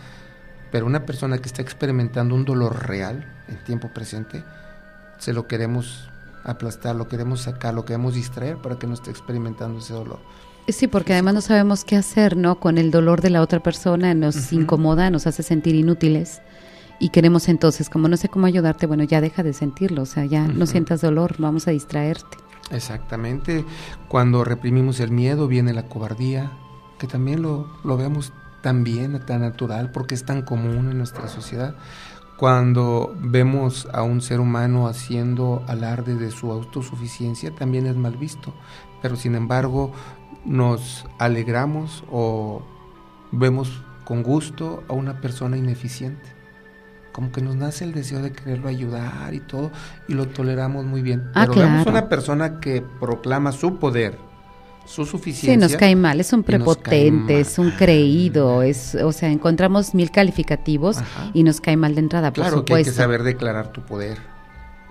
[0.71, 4.43] pero una persona que está experimentando un dolor real en tiempo presente,
[5.17, 6.09] se lo queremos
[6.43, 10.19] aplastar, lo queremos sacar, lo queremos distraer para que no esté experimentando ese dolor.
[10.67, 12.59] Sí, porque además no sabemos qué hacer, ¿no?
[12.59, 16.41] Con el dolor de la otra persona nos incomoda, nos hace sentir inútiles
[16.99, 20.25] y queremos entonces, como no sé cómo ayudarte, bueno, ya deja de sentirlo, o sea,
[20.25, 22.37] ya no sientas dolor, vamos a distraerte.
[22.69, 23.65] Exactamente.
[24.07, 26.51] Cuando reprimimos el miedo viene la cobardía,
[26.99, 28.31] que también lo, lo vemos
[28.61, 31.75] tan bien, tan natural, porque es tan común en nuestra sociedad.
[32.37, 38.53] Cuando vemos a un ser humano haciendo alarde de su autosuficiencia, también es mal visto.
[39.01, 39.91] Pero sin embargo,
[40.45, 42.63] nos alegramos o
[43.31, 46.27] vemos con gusto a una persona ineficiente.
[47.11, 49.71] Como que nos nace el deseo de quererlo ayudar y todo,
[50.07, 51.29] y lo toleramos muy bien.
[51.35, 51.91] Ah, Pero vemos claro.
[51.91, 54.17] una persona que proclama su poder,
[54.85, 55.57] su Sí, suficiencia.
[55.57, 60.97] nos cae mal, es un prepotente, es un creído, es, o sea, encontramos mil calificativos
[60.97, 61.31] Ajá.
[61.33, 63.01] y nos cae mal de entrada, por Claro que hay que supuesto.
[63.03, 64.17] saber declarar tu poder,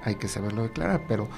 [0.05, 1.29] hay que saberlo declarar, pero,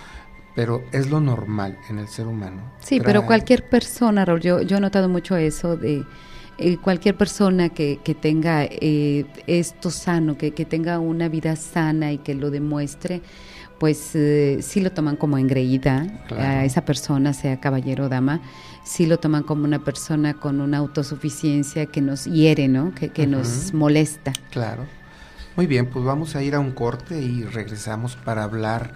[0.54, 2.62] pero es lo normal en el ser humano.
[2.80, 6.04] Sí, pero cualquier persona, Raúl, yo, yo he notado mucho eso de
[6.58, 12.12] eh, cualquier persona que, que tenga eh, esto sano, que, que tenga una vida sana
[12.12, 13.22] y que lo demuestre,
[13.82, 16.40] pues eh, sí lo toman como engreída Claro.
[16.44, 18.40] a esa persona, sea caballero o dama,
[18.84, 22.94] sí lo toman como una persona con una autosuficiencia que nos hiere, ¿no?
[22.94, 24.32] Que, que nos molesta.
[24.52, 24.84] Claro.
[25.56, 28.92] Muy bien, pues vamos a ir a un corte y regresamos para hablar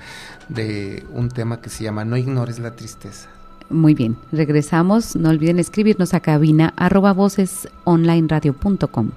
[0.49, 3.29] de un tema que se llama No ignores la tristeza.
[3.69, 5.17] Muy bien, regresamos.
[5.17, 9.11] No olviden escribirnos a cabina arroba vocesonlineradio.com.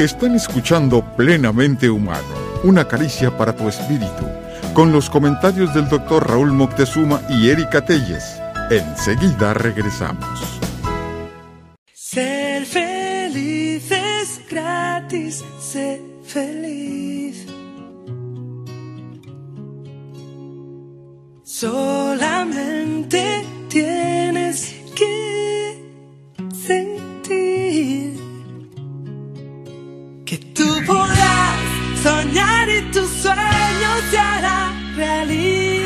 [0.00, 2.26] Están escuchando Plenamente Humano,
[2.64, 4.26] una caricia para tu espíritu,
[4.74, 8.40] con los comentarios del doctor Raúl Moctezuma y Erika Telles.
[8.72, 10.60] Enseguida regresamos.
[11.92, 17.46] Ser feliz es gratis, sé feliz.
[21.44, 24.73] Solamente tienes
[32.34, 35.83] soñar y tus sueños se harán realidad.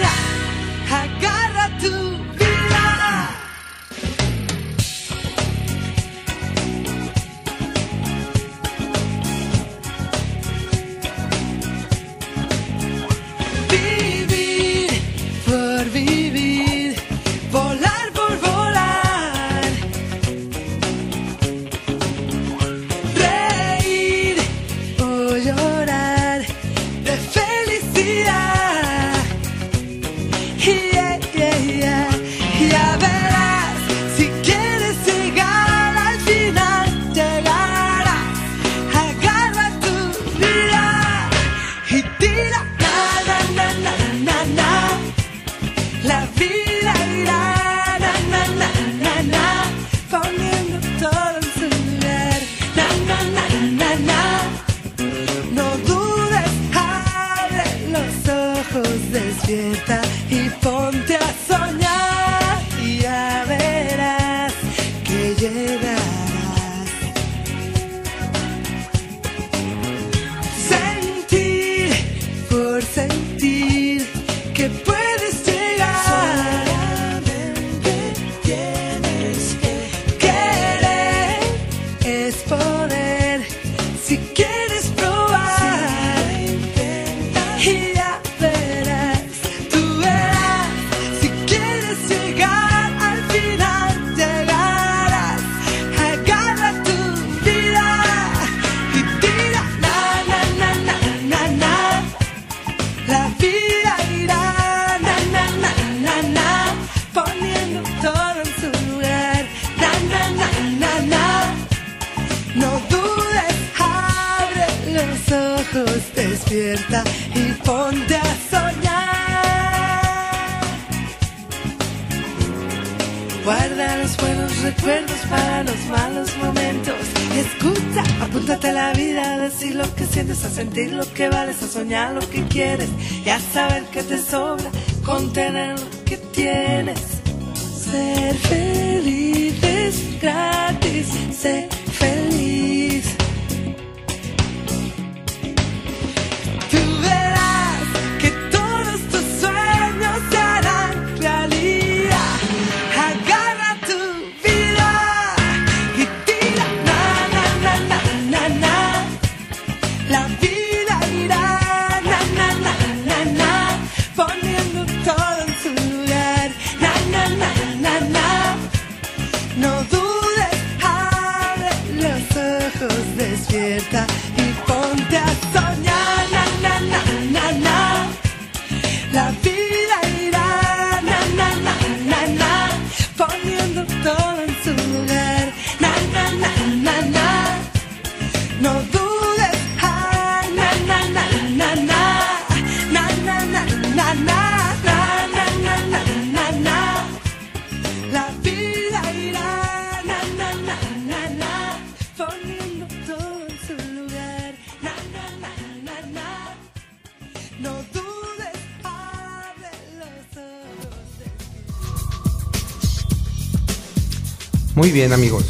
[214.99, 215.45] Bien amigos,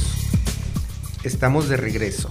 [1.23, 2.29] estamos de regreso.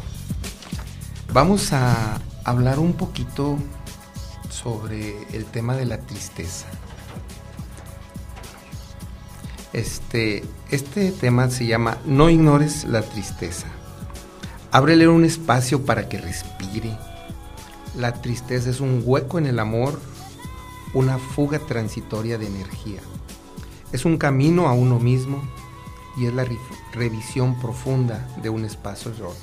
[1.33, 3.57] Vamos a hablar un poquito
[4.51, 6.67] sobre el tema de la tristeza.
[9.73, 13.65] Este, este tema se llama No ignores la tristeza.
[14.71, 16.95] Ábrele un espacio para que respire.
[17.95, 19.99] La tristeza es un hueco en el amor,
[20.93, 22.99] una fuga transitoria de energía.
[23.91, 25.41] Es un camino a uno mismo
[26.15, 26.43] y es la
[26.97, 29.35] revisión profunda de un espacio roto.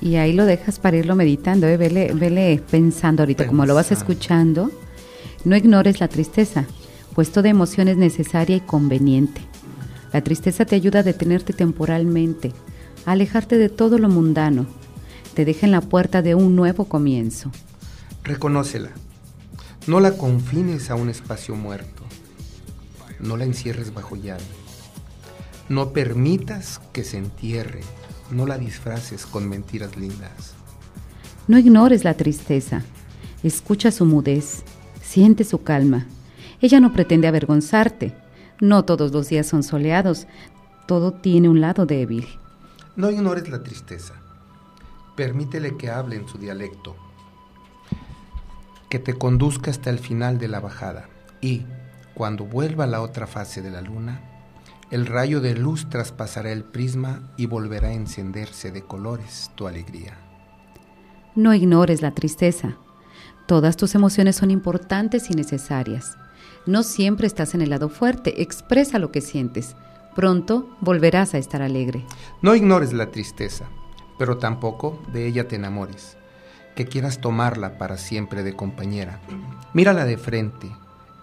[0.00, 1.76] Y ahí lo dejas para irlo meditando, ¿eh?
[1.76, 4.70] vele, vele pensando ahorita, como lo vas escuchando.
[5.44, 6.66] No ignores la tristeza,
[7.14, 9.40] pues toda emoción es necesaria y conveniente.
[10.12, 12.52] La tristeza te ayuda a detenerte temporalmente,
[13.06, 14.66] a alejarte de todo lo mundano,
[15.34, 17.50] te deja en la puerta de un nuevo comienzo.
[18.22, 18.90] Reconócela.
[19.86, 22.04] No la confines a un espacio muerto.
[23.20, 24.44] No la encierres bajo llave.
[25.68, 27.80] No permitas que se entierre.
[28.30, 30.54] No la disfraces con mentiras lindas.
[31.46, 32.82] No ignores la tristeza,
[33.42, 34.62] escucha su mudez,
[35.02, 36.06] siente su calma.
[36.60, 38.14] Ella no pretende avergonzarte,
[38.60, 40.26] no todos los días son soleados,
[40.86, 42.26] todo tiene un lado débil.
[42.96, 44.14] No ignores la tristeza.
[45.16, 46.96] Permítele que hable en su dialecto.
[48.88, 51.08] Que te conduzca hasta el final de la bajada.
[51.40, 51.66] Y,
[52.14, 54.33] cuando vuelva a la otra fase de la luna,
[54.90, 60.18] el rayo de luz traspasará el prisma y volverá a encenderse de colores tu alegría.
[61.34, 62.76] No ignores la tristeza.
[63.46, 66.16] Todas tus emociones son importantes y necesarias.
[66.66, 69.74] No siempre estás en el lado fuerte, expresa lo que sientes.
[70.14, 72.04] Pronto volverás a estar alegre.
[72.40, 73.64] No ignores la tristeza,
[74.18, 76.16] pero tampoco de ella te enamores,
[76.76, 79.20] que quieras tomarla para siempre de compañera.
[79.72, 80.70] Mírala de frente,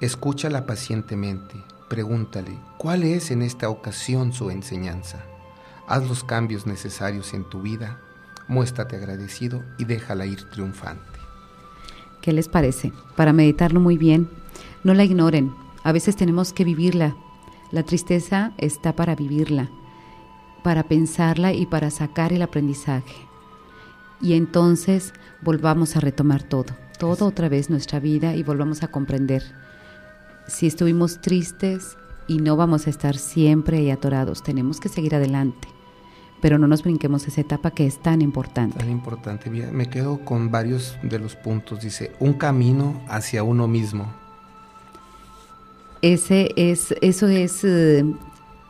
[0.01, 1.55] escúchala pacientemente,
[1.91, 5.25] pregúntale cuál es en esta ocasión su enseñanza.
[5.87, 7.99] Haz los cambios necesarios en tu vida,
[8.47, 11.19] muéstrate agradecido y déjala ir triunfante.
[12.21, 12.93] ¿Qué les parece?
[13.17, 14.29] Para meditarlo muy bien,
[14.85, 15.51] no la ignoren.
[15.83, 17.17] A veces tenemos que vivirla.
[17.71, 19.69] La tristeza está para vivirla,
[20.63, 23.27] para pensarla y para sacar el aprendizaje.
[24.21, 29.43] Y entonces volvamos a retomar todo, todo otra vez nuestra vida y volvamos a comprender.
[30.47, 35.67] Si estuvimos tristes y no vamos a estar siempre ahí atorados, tenemos que seguir adelante.
[36.41, 38.79] Pero no nos brinquemos esa etapa que es tan importante.
[38.79, 39.49] Tan importante.
[39.49, 41.81] Mira, Me quedo con varios de los puntos.
[41.81, 44.11] Dice, un camino hacia uno mismo.
[46.01, 48.03] Ese es, eso es eh,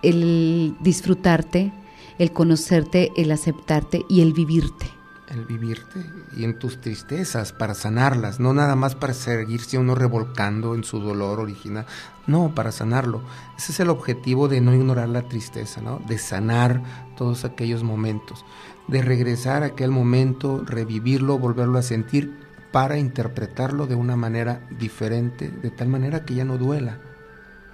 [0.01, 1.71] el disfrutarte,
[2.19, 4.87] el conocerte, el aceptarte y el vivirte.
[5.31, 10.75] El vivirte y en tus tristezas para sanarlas, no nada más para seguirse uno revolcando
[10.75, 11.85] en su dolor original,
[12.27, 13.21] no, para sanarlo.
[13.57, 15.99] Ese es el objetivo de no ignorar la tristeza, ¿no?
[16.05, 16.83] De sanar
[17.15, 18.43] todos aquellos momentos,
[18.89, 22.37] de regresar a aquel momento, revivirlo, volverlo a sentir
[22.73, 26.99] para interpretarlo de una manera diferente, de tal manera que ya no duela,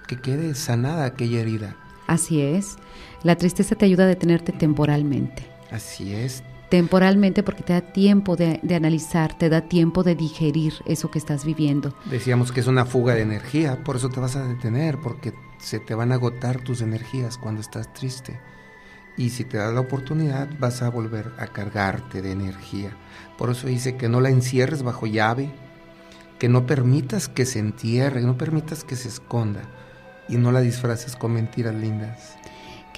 [0.06, 1.76] que quede sanada aquella herida.
[2.06, 2.76] Así es.
[3.24, 5.46] La tristeza te ayuda a detenerte temporalmente.
[5.70, 11.10] Así es, Temporalmente porque te da tiempo de, analizar, te da tiempo de digerir eso
[11.10, 11.94] que estás viviendo.
[12.10, 15.80] Decíamos que es una fuga de energía, por eso te vas a detener, porque se
[15.80, 18.38] te van a agotar tus energías cuando estás triste.
[19.16, 22.96] Y si te das la oportunidad, vas a volver a cargarte de energía.
[23.36, 25.50] Por eso dice que no la encierres bajo llave,
[26.38, 29.62] que no permitas que se entierre, no permitas que se esconda
[30.28, 32.37] y no la disfraces con mentiras lindas.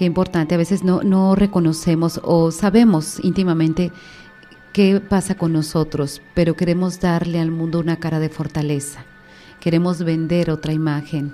[0.01, 3.91] Qué importante, a veces no, no reconocemos o sabemos íntimamente
[4.73, 9.05] qué pasa con nosotros, pero queremos darle al mundo una cara de fortaleza,
[9.59, 11.33] queremos vender otra imagen,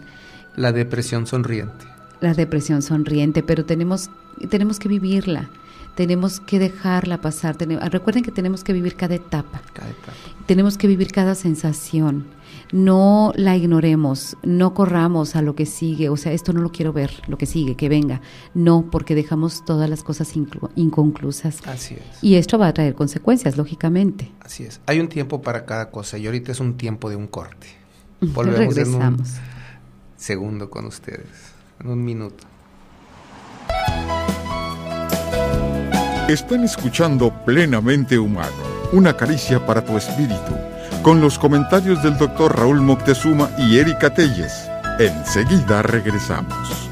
[0.57, 1.85] La depresión sonriente.
[2.19, 4.09] la depresión sonriente, pero tenemos,
[4.49, 5.49] tenemos que vivirla,
[5.95, 7.55] tenemos que dejarla pasar.
[7.89, 10.11] Recuerden que tenemos que vivir cada etapa, Cada etapa.
[10.45, 12.25] tenemos que vivir cada sensación.
[12.73, 16.91] No la ignoremos, no corramos a lo que sigue, o sea, esto no lo quiero
[16.91, 18.19] ver, lo que sigue, que venga.
[18.53, 21.65] No, porque dejamos todas las cosas inclu- inconclusas.
[21.65, 22.01] Así es.
[22.21, 24.31] Y esto va a traer consecuencias, lógicamente.
[24.41, 24.81] Así es.
[24.85, 27.67] Hay un tiempo para cada cosa y ahorita es un tiempo de un corte.
[28.21, 29.29] Volvemos en un Regresamos.
[30.17, 31.27] segundo con ustedes.
[31.79, 32.43] En un minuto.
[36.27, 38.51] Están escuchando Plenamente Humano,
[38.91, 40.53] una caricia para tu espíritu,
[41.03, 44.67] con los comentarios del doctor Raúl Moctezuma y Erika Telles.
[44.99, 46.87] Enseguida regresamos.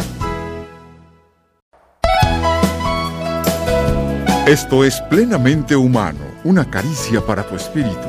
[4.47, 8.07] Esto es Plenamente Humano, una caricia para tu espíritu,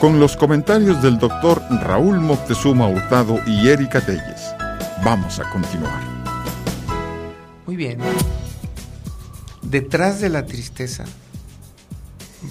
[0.00, 4.54] con los comentarios del doctor Raúl Moctezuma Hurtado y Erika Telles.
[5.04, 6.02] Vamos a continuar.
[7.66, 7.98] Muy bien.
[9.62, 11.04] Detrás de la tristeza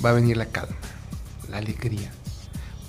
[0.04, 0.76] va a venir la calma,
[1.50, 2.12] la alegría.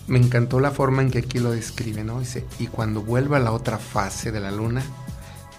[0.07, 2.21] Me encantó la forma en que aquí lo describe, ¿no?
[2.21, 4.83] Dice, y cuando vuelva la otra fase de la luna,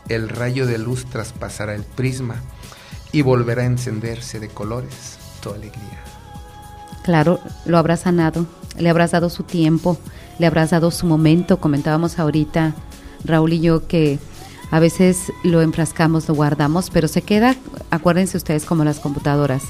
[0.08, 2.36] el rayo de luz traspasará el prisma
[3.12, 6.04] y volverá a encenderse de colores tu alegría.
[7.04, 8.46] Claro, lo habrás sanado,
[8.78, 9.98] le habrás dado su tiempo,
[10.40, 11.60] le habrás dado su momento.
[11.60, 12.74] Comentábamos ahorita,
[13.24, 14.20] Raúl y yo, que
[14.72, 17.56] a veces lo enfrascamos, lo guardamos, pero se queda,
[17.92, 19.64] acuérdense ustedes como las computadoras.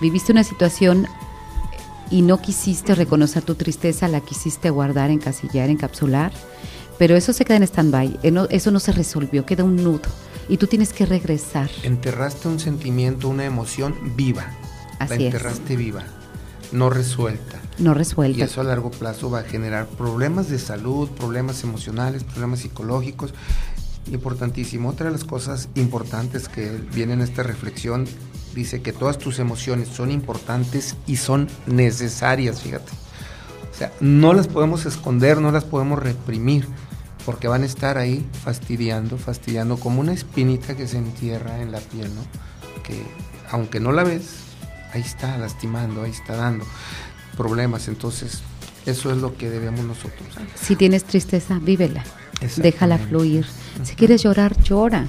[0.00, 1.06] Viviste una situación
[2.10, 6.32] y no quisiste reconocer tu tristeza, la quisiste guardar, encasillar, encapsular,
[6.98, 10.08] pero eso se queda en stand-by, eh, eso no se resolvió, queda un nudo
[10.48, 11.70] y tú tienes que regresar.
[11.82, 14.46] Enterraste un sentimiento, una emoción viva.
[14.98, 15.20] Así la es.
[15.26, 16.02] enterraste viva,
[16.72, 17.58] no resuelta.
[17.78, 18.44] No Y resuelta.
[18.44, 23.32] eso a largo plazo va a generar problemas de salud, problemas emocionales, problemas psicológicos.
[24.12, 24.88] Importantísimo.
[24.90, 28.06] Otra de las cosas importantes que viene en esta reflexión
[28.54, 32.92] dice que todas tus emociones son importantes y son necesarias, fíjate.
[33.72, 36.66] O sea, no las podemos esconder, no las podemos reprimir,
[37.24, 41.80] porque van a estar ahí fastidiando, fastidiando como una espinita que se entierra en la
[41.80, 42.22] piel, ¿no?
[42.82, 43.02] Que
[43.50, 44.30] aunque no la ves,
[44.92, 46.64] ahí está lastimando, ahí está dando
[47.36, 47.88] problemas.
[47.88, 48.42] Entonces,
[48.86, 50.28] eso es lo que debemos nosotros.
[50.54, 52.04] Si tienes tristeza, vívela.
[52.56, 53.46] Déjala fluir.
[53.82, 55.06] Si quieres llorar, llora.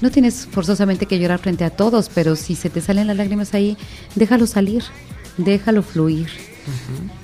[0.00, 3.54] No tienes forzosamente que llorar frente a todos, pero si se te salen las lágrimas
[3.54, 3.76] ahí,
[4.14, 4.84] déjalo salir,
[5.38, 6.28] déjalo fluir.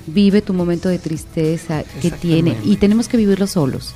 [0.07, 3.93] Vive tu momento de tristeza que tiene y tenemos que vivirlo solos.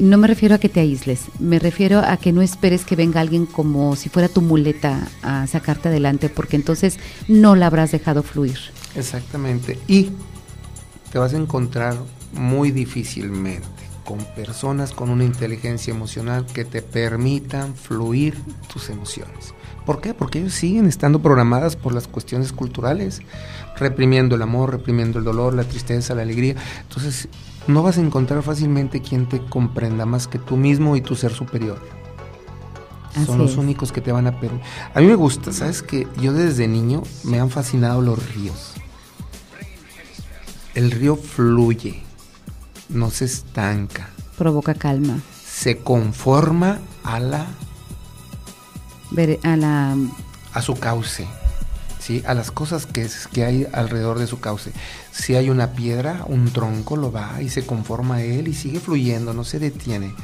[0.00, 3.20] No me refiero a que te aísles, me refiero a que no esperes que venga
[3.20, 6.98] alguien como si fuera tu muleta a sacarte adelante, porque entonces
[7.28, 8.58] no la habrás dejado fluir.
[8.96, 9.78] Exactamente.
[9.86, 10.10] Y
[11.12, 11.96] te vas a encontrar
[12.32, 18.36] muy difícilmente con personas con una inteligencia emocional que te permitan fluir
[18.72, 19.54] tus emociones.
[19.86, 20.14] ¿Por qué?
[20.14, 23.20] Porque ellos siguen estando programadas por las cuestiones culturales,
[23.76, 26.54] reprimiendo el amor, reprimiendo el dolor, la tristeza, la alegría.
[26.82, 27.28] Entonces,
[27.66, 31.32] no vas a encontrar fácilmente quien te comprenda más que tú mismo y tu ser
[31.32, 31.80] superior.
[33.14, 33.56] Así Son los es.
[33.58, 34.66] únicos que te van a permitir.
[34.94, 38.72] A mí me gusta, ¿sabes que Yo desde niño me han fascinado los ríos.
[40.74, 42.02] El río fluye,
[42.88, 44.08] no se estanca,
[44.38, 45.20] Provoca calma.
[45.46, 47.46] se conforma a la
[49.10, 49.96] Ver- a la
[50.52, 51.26] a su cauce,
[52.00, 52.22] ¿sí?
[52.26, 54.72] a las cosas que, es- que hay alrededor de su cauce.
[55.12, 58.80] Si hay una piedra, un tronco lo va y se conforma a él y sigue
[58.80, 60.14] fluyendo, no se detiene.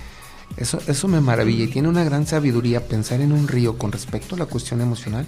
[0.57, 4.35] Eso, eso me maravilla y tiene una gran sabiduría pensar en un río con respecto
[4.35, 5.27] a la cuestión emocional.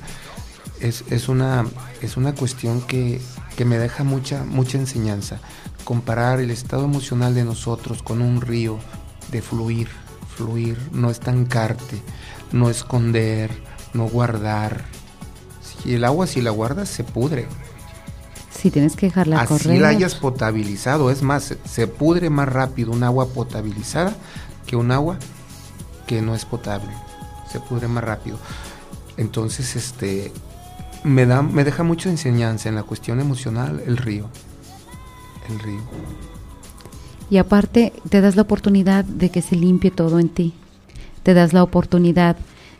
[0.80, 1.64] Es, es una,
[2.00, 3.20] es una cuestión que,
[3.56, 5.38] que me deja mucha, mucha enseñanza.
[5.84, 8.78] Comparar el estado emocional de nosotros con un río,
[9.30, 9.88] de fluir,
[10.36, 12.00] fluir, no estancarte,
[12.52, 13.50] no esconder,
[13.92, 14.84] no guardar.
[15.60, 17.46] Si el agua, si la guardas, se pudre.
[18.50, 19.80] si tienes que dejarla Así correr.
[19.80, 21.10] la hayas potabilizado.
[21.10, 24.14] Es más, se, se pudre más rápido un agua potabilizada
[24.66, 25.18] que un agua
[26.06, 26.90] que no es potable.
[27.50, 28.38] Se pudre más rápido.
[29.16, 30.32] Entonces, este
[31.04, 34.28] me da, me deja mucha enseñanza en la cuestión emocional el río.
[35.48, 35.80] El río.
[37.30, 40.52] Y aparte, te das la oportunidad de que se limpie todo en ti.
[41.22, 42.36] Te das la oportunidad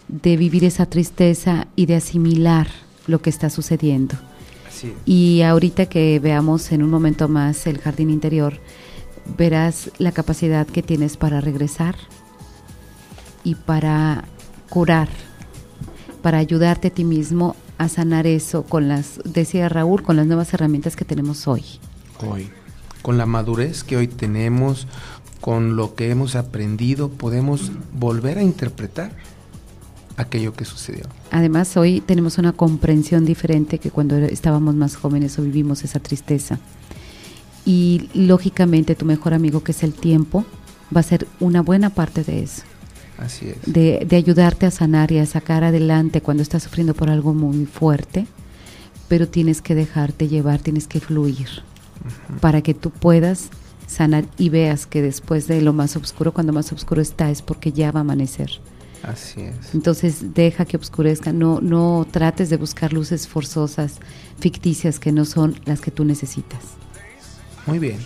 [0.09, 2.69] de vivir esa tristeza y de asimilar
[3.07, 4.15] lo que está sucediendo.
[4.69, 4.95] Así es.
[5.07, 8.59] Y ahorita que veamos en un momento más el jardín interior,
[9.39, 11.95] verás la capacidad que tienes para regresar
[13.45, 14.25] y para
[14.69, 15.09] curar,
[16.21, 20.53] para ayudarte a ti mismo a sanar eso con las, decía Raúl, con las nuevas
[20.55, 21.65] herramientas que tenemos hoy.
[22.23, 22.49] Hoy,
[23.03, 24.87] con la madurez que hoy tenemos,
[25.41, 29.13] con lo que hemos aprendido, podemos volver a interpretar
[30.17, 31.05] aquello que sucedió.
[31.31, 36.59] Además, hoy tenemos una comprensión diferente que cuando estábamos más jóvenes o vivimos esa tristeza.
[37.65, 40.45] Y lógicamente tu mejor amigo, que es el tiempo,
[40.95, 42.63] va a ser una buena parte de eso,
[43.19, 43.73] Así es.
[43.73, 47.67] de, de ayudarte a sanar y a sacar adelante cuando estás sufriendo por algo muy
[47.67, 48.27] fuerte,
[49.09, 51.63] pero tienes que dejarte llevar, tienes que fluir
[52.41, 53.49] para que tú puedas
[53.87, 57.73] sanar y veas que después de lo más oscuro, cuando más oscuro está, es porque
[57.73, 58.51] ya va a amanecer.
[59.03, 59.75] Así es.
[59.75, 63.99] Entonces deja que oscurezca, no, no trates de buscar luces forzosas,
[64.39, 66.61] ficticias que no son las que tú necesitas.
[67.67, 67.99] Muy bien.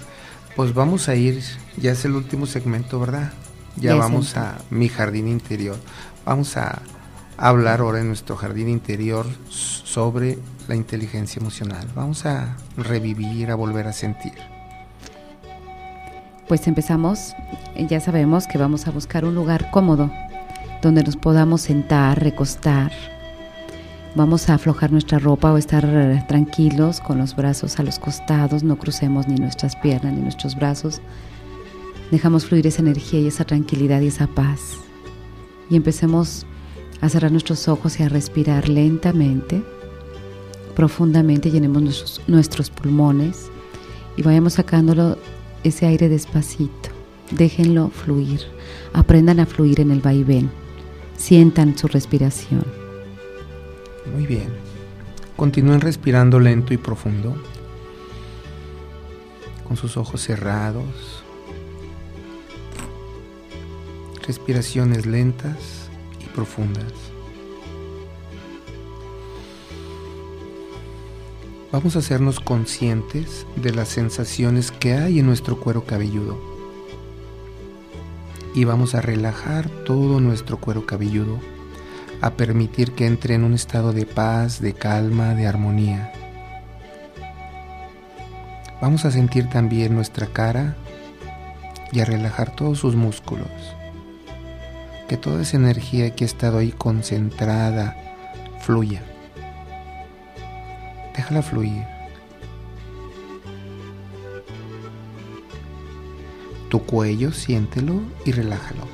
[0.56, 1.42] Pues vamos a ir,
[1.76, 3.32] ya es el último segmento, ¿verdad?
[3.76, 5.76] Ya vamos el- a mi jardín interior.
[6.24, 6.80] Vamos a
[7.36, 10.38] hablar ahora en nuestro jardín interior sobre
[10.68, 11.86] la inteligencia emocional.
[11.94, 14.34] Vamos a revivir, a volver a sentir.
[16.48, 17.34] Pues empezamos,
[17.88, 20.10] ya sabemos que vamos a buscar un lugar cómodo
[20.80, 22.92] donde nos podamos sentar, recostar.
[24.14, 28.62] Vamos a aflojar nuestra ropa o estar eh, tranquilos con los brazos a los costados,
[28.62, 31.00] no crucemos ni nuestras piernas ni nuestros brazos.
[32.10, 34.60] Dejamos fluir esa energía y esa tranquilidad y esa paz.
[35.68, 36.46] Y empecemos
[37.00, 39.62] a cerrar nuestros ojos y a respirar lentamente,
[40.76, 43.50] profundamente, llenemos nuestros, pulmones
[44.16, 45.18] y vayamos sacándolo
[45.64, 46.90] ese aire despacito.
[47.32, 48.42] Déjenlo fluir.
[48.92, 50.50] Aprendan a fluir en el vaivén.
[51.16, 52.64] Sientan su respiración.
[54.14, 54.48] Muy bien.
[55.34, 57.34] Continúen respirando lento y profundo.
[59.66, 61.24] Con sus ojos cerrados.
[64.26, 65.88] Respiraciones lentas
[66.20, 67.05] y profundas.
[71.76, 76.40] Vamos a hacernos conscientes de las sensaciones que hay en nuestro cuero cabelludo.
[78.54, 81.38] Y vamos a relajar todo nuestro cuero cabelludo
[82.22, 86.14] a permitir que entre en un estado de paz, de calma, de armonía.
[88.80, 90.78] Vamos a sentir también nuestra cara
[91.92, 93.50] y a relajar todos sus músculos.
[95.08, 97.94] Que toda esa energía que ha estado ahí concentrada
[98.62, 99.02] fluya.
[101.16, 101.84] Déjala fluir.
[106.68, 108.86] Tu cuello, siéntelo y relájalo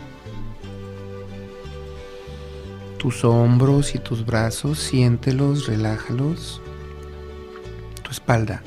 [3.02, 6.60] tus hombros y tus brazos, siéntelos, relájalos.
[8.00, 8.62] Tu espalda,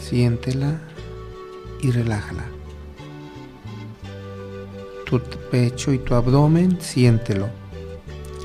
[0.00, 0.80] siéntela
[1.82, 2.44] y relájala.
[5.06, 5.18] Tu
[5.50, 7.48] pecho y tu abdomen, siéntelo,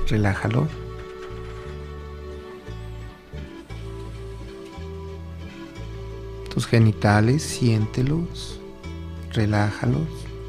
[0.07, 0.67] relájalo.
[6.55, 8.61] Tus genitales, siéntelos,
[9.33, 10.07] relájalos.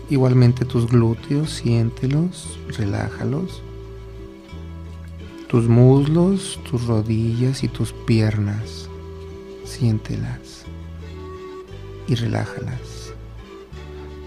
[0.09, 3.61] Igualmente tus glúteos, siéntelos, relájalos.
[5.49, 8.89] Tus muslos, tus rodillas y tus piernas,
[9.65, 10.65] siéntelas
[12.07, 13.13] y relájalas.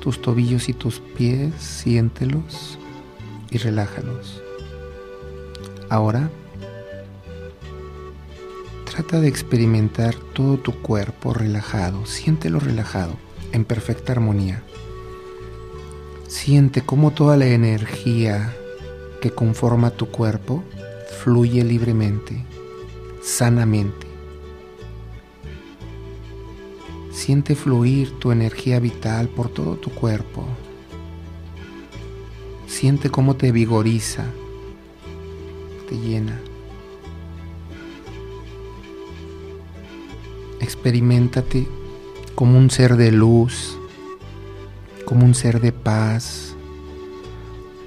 [0.02, 2.78] Tus tobillos y tus pies, siéntelos
[3.52, 4.42] y relájalos.
[5.90, 6.30] Ahora,
[9.10, 13.16] trata de experimentar todo tu cuerpo relajado, siéntelo relajado,
[13.52, 14.62] en perfecta armonía.
[16.28, 18.56] Siente cómo toda la energía
[19.20, 20.64] que conforma tu cuerpo
[21.24, 22.46] fluye libremente,
[23.24, 24.06] sanamente.
[27.12, 30.46] Siente fluir tu energía vital por todo tu cuerpo.
[32.68, 34.26] Siente cómo te vigoriza,
[35.90, 36.40] te llena.
[40.70, 41.68] Experimentate
[42.36, 43.76] como un ser de luz,
[45.04, 46.56] como un ser de paz,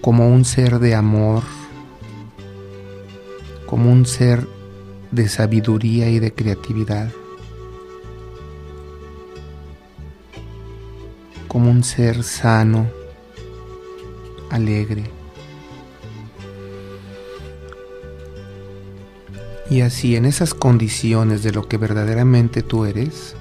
[0.01, 1.45] como un ser de amor,
[3.67, 4.49] como un ser
[5.13, 7.09] de sabiduría y de creatividad,
[11.47, 12.91] como un ser sano,
[14.51, 15.22] alegre.
[19.73, 23.37] Y así en esas condiciones de lo que verdaderamente tú eres,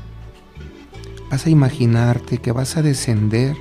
[1.30, 3.58] vas a imaginarte que vas a descender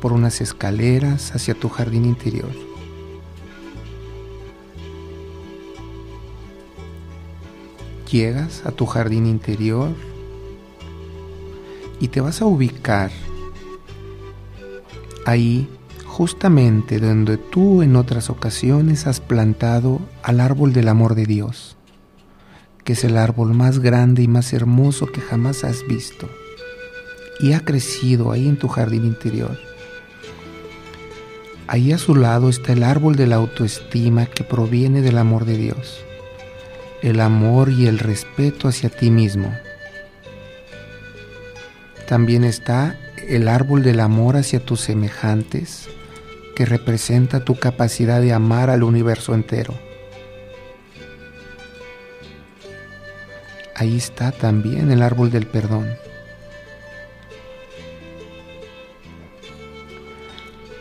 [0.00, 2.50] por unas escaleras hacia tu jardín interior.
[8.10, 9.94] Llegas a tu jardín interior
[12.00, 13.12] y te vas a ubicar
[15.24, 15.68] ahí
[16.16, 21.76] justamente donde tú en otras ocasiones has plantado al árbol del amor de Dios,
[22.84, 26.26] que es el árbol más grande y más hermoso que jamás has visto,
[27.38, 29.58] y ha crecido ahí en tu jardín interior.
[31.66, 35.58] Ahí a su lado está el árbol de la autoestima que proviene del amor de
[35.58, 36.00] Dios,
[37.02, 39.52] el amor y el respeto hacia ti mismo.
[42.08, 42.98] También está
[43.28, 45.90] el árbol del amor hacia tus semejantes,
[46.56, 49.74] que representa tu capacidad de amar al universo entero.
[53.74, 55.86] Ahí está también el árbol del perdón.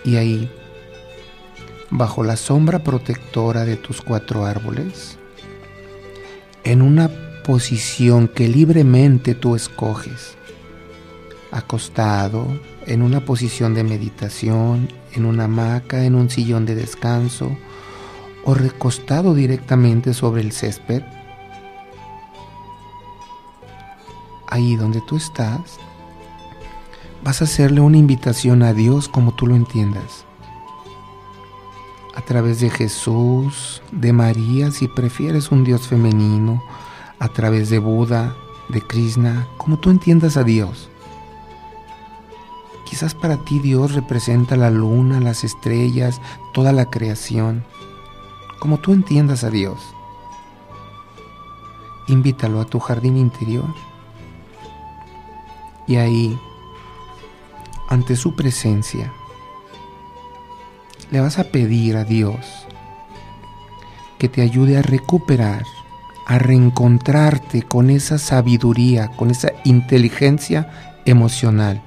[0.06, 0.50] Y ahí,
[1.90, 5.18] bajo la sombra protectora de tus cuatro árboles,
[6.64, 7.10] en una
[7.44, 10.38] posición que libremente tú escoges,
[11.52, 12.48] acostado,
[12.86, 17.58] en una posición de meditación, en una hamaca, en un sillón de descanso
[18.44, 21.04] o recostado directamente sobre el césped.
[24.48, 25.80] Ahí donde tú estás,
[27.24, 30.26] vas a hacerle una invitación a Dios como tú lo entiendas.
[32.16, 36.64] A través de Jesús, de María, si prefieres un Dios femenino,
[37.20, 38.36] a través de Buda,
[38.70, 40.90] de Krishna, como tú entiendas a Dios.
[42.86, 46.22] Quizás para ti Dios representa la luna, las estrellas,
[46.54, 47.66] toda la creación,
[48.60, 49.80] como tú entiendas a Dios.
[52.08, 53.74] Invítalo a tu jardín interior
[55.88, 56.40] y ahí,
[57.90, 59.12] ante su presencia,
[61.12, 62.68] le vas a pedir a Dios
[64.20, 65.64] que te ayude a recuperar,
[66.28, 71.82] a reencontrarte con esa sabiduría, con esa inteligencia emocional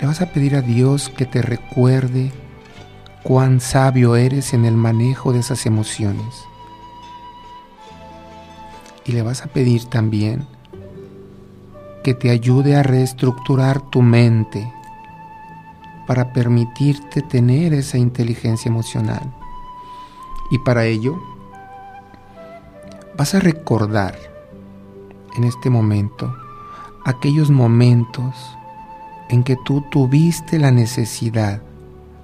[0.00, 2.32] le vas a pedir a Dios que te recuerde
[3.22, 6.44] cuán sabio eres en el manejo de esas emociones.
[9.04, 10.46] Y le vas a pedir también
[12.04, 14.72] que te ayude a reestructurar tu mente
[16.06, 19.34] para permitirte tener esa inteligencia emocional.
[20.50, 21.18] Y para ello
[23.16, 24.16] vas a recordar
[25.36, 26.32] en este momento
[27.04, 28.55] aquellos momentos
[29.28, 31.62] en que tú tuviste la necesidad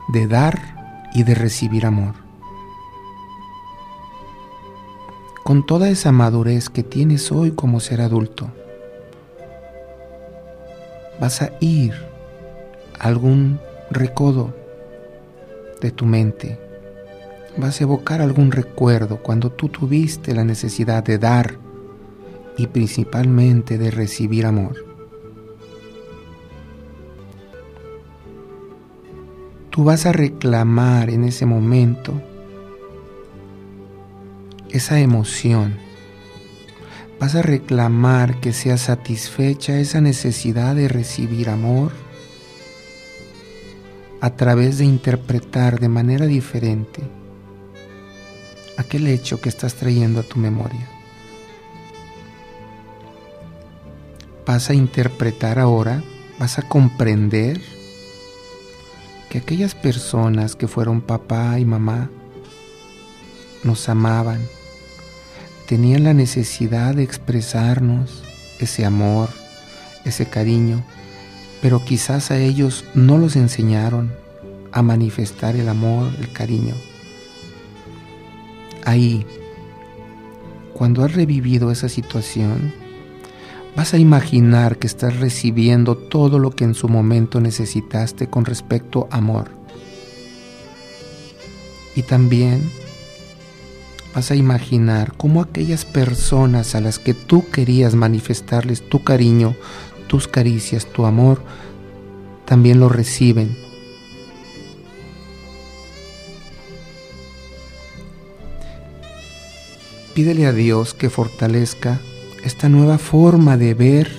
[0.09, 2.15] de dar y de recibir amor.
[5.45, 8.51] Con toda esa madurez que tienes hoy como ser adulto,
[11.21, 11.95] vas a ir
[12.99, 13.59] a algún
[13.91, 14.55] recodo
[15.81, 16.59] de tu mente,
[17.57, 21.59] vas a evocar algún recuerdo cuando tú tuviste la necesidad de dar
[22.57, 24.92] y principalmente de recibir amor.
[29.73, 32.23] Tú vas a reclamar en ese momento
[34.69, 35.79] esa emoción.
[37.19, 41.91] Vas a reclamar que sea satisfecha esa necesidad de recibir amor
[44.21, 47.01] a través de interpretar de manera diferente
[48.77, 50.87] aquel hecho que estás trayendo a tu memoria.
[54.45, 56.03] Vas a interpretar ahora,
[56.39, 57.72] vas a comprender
[59.33, 62.11] que aquellas personas que fueron papá y mamá
[63.65, 64.43] nos amaban,
[65.67, 68.23] tenían la necesidad de expresarnos
[68.59, 69.31] ese amor,
[70.05, 70.85] ese cariño,
[71.63, 74.13] pero quizás a ellos no los enseñaron
[74.71, 76.75] a manifestar el amor, el cariño.
[78.85, 79.25] Ahí,
[80.75, 82.75] cuando has revivido esa situación,
[83.75, 89.09] vas a imaginar que estás recibiendo todo lo que en su momento necesitaste con respecto
[89.11, 89.51] a amor.
[91.95, 92.71] Y también
[94.15, 99.57] vas a imaginar cómo aquellas personas a las que tú querías manifestarles tu cariño,
[100.07, 101.43] tus caricias, tu amor,
[102.45, 103.57] también lo reciben.
[110.15, 111.99] Pídele a Dios que fortalezca
[112.43, 114.11] esta nueva forma de ver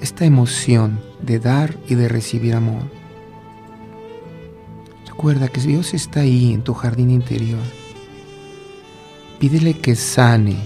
[0.00, 2.82] esta emoción de dar y de recibir amor.
[5.06, 7.62] Recuerda que Dios está ahí en tu jardín interior.
[9.40, 10.56] Pídele que sane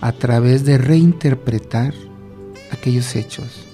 [0.00, 1.94] a través de reinterpretar
[2.72, 3.64] aquellos hechos.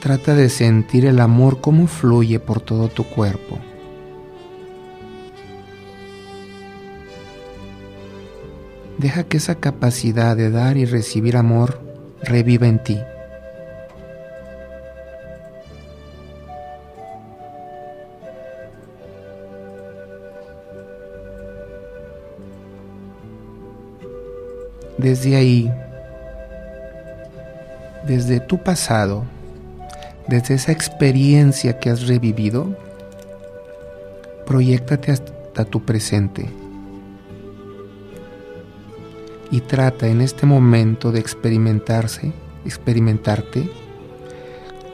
[0.00, 3.58] Trata de sentir el amor cómo fluye por todo tu cuerpo.
[9.00, 11.80] Deja que esa capacidad de dar y recibir amor
[12.22, 12.98] reviva en ti.
[24.98, 25.72] Desde ahí,
[28.06, 29.24] desde tu pasado,
[30.28, 32.76] desde esa experiencia que has revivido,
[34.44, 36.59] proyectate hasta tu presente
[39.50, 42.32] y trata en este momento de experimentarse,
[42.64, 43.70] experimentarte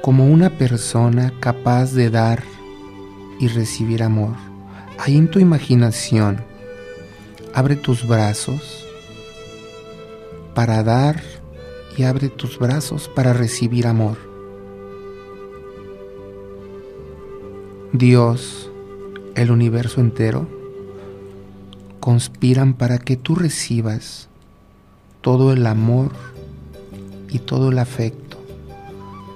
[0.03, 2.43] como una persona capaz de dar
[3.39, 4.35] y recibir amor.
[4.99, 6.43] Ahí en tu imaginación,
[7.53, 8.87] abre tus brazos
[10.55, 11.23] para dar
[11.97, 14.17] y abre tus brazos para recibir amor.
[17.93, 18.71] Dios,
[19.35, 20.47] el universo entero,
[22.01, 24.29] conspiran para que tú recibas
[25.27, 26.13] todo el amor
[27.29, 28.37] y todo el afecto,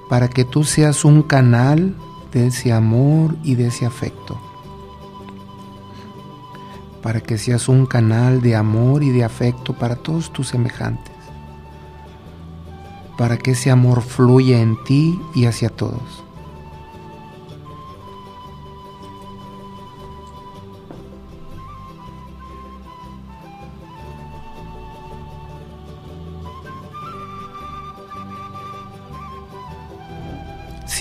[0.09, 1.97] para que tú seas un canal
[2.31, 4.41] de ese amor y de ese afecto,
[7.03, 11.13] para que seas un canal de amor y de afecto para todos tus semejantes,
[13.19, 16.23] para que ese amor fluya en ti y hacia todos.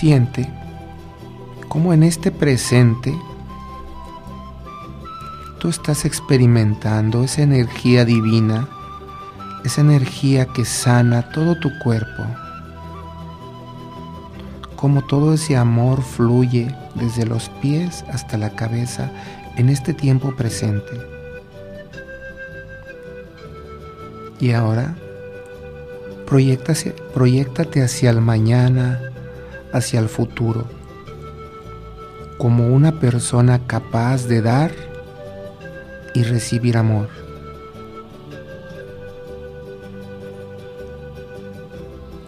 [0.00, 0.48] Siente
[1.68, 3.14] cómo en este presente
[5.58, 8.66] tú estás experimentando esa energía divina,
[9.62, 12.24] esa energía que sana todo tu cuerpo,
[14.74, 19.10] cómo todo ese amor fluye desde los pies hasta la cabeza
[19.58, 20.98] en este tiempo presente.
[24.40, 24.94] Y ahora,
[26.26, 29.09] proyectate hacia el mañana,
[29.72, 30.66] hacia el futuro,
[32.38, 34.72] como una persona capaz de dar
[36.14, 37.08] y recibir amor.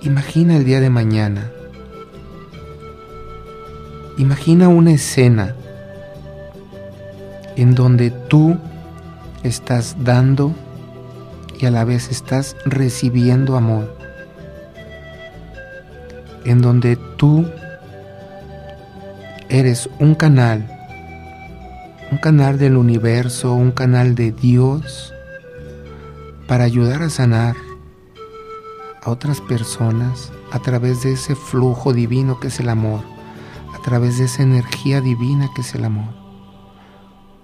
[0.02, 1.50] Imagina el día de mañana.
[4.18, 5.54] Imagina una escena
[7.56, 8.58] en donde tú
[9.42, 10.52] estás dando
[11.58, 14.01] y a la vez estás recibiendo amor
[16.44, 17.46] en donde tú
[19.48, 20.68] eres un canal,
[22.10, 25.12] un canal del universo, un canal de Dios
[26.46, 27.56] para ayudar a sanar
[29.02, 33.00] a otras personas a través de ese flujo divino que es el amor,
[33.74, 36.14] a través de esa energía divina que es el amor.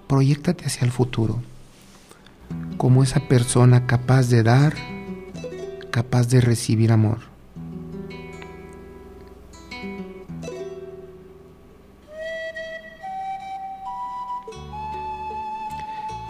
[0.07, 1.41] Proyectate hacia el futuro
[2.77, 4.73] como esa persona capaz de dar,
[5.91, 7.28] capaz de recibir amor.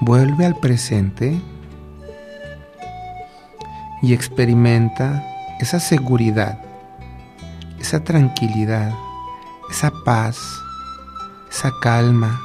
[0.10, 1.40] Vuelve al presente
[4.02, 5.24] y experimenta
[5.60, 6.60] esa seguridad,
[7.80, 8.92] esa tranquilidad,
[9.70, 10.40] esa paz,
[11.52, 12.42] esa calma,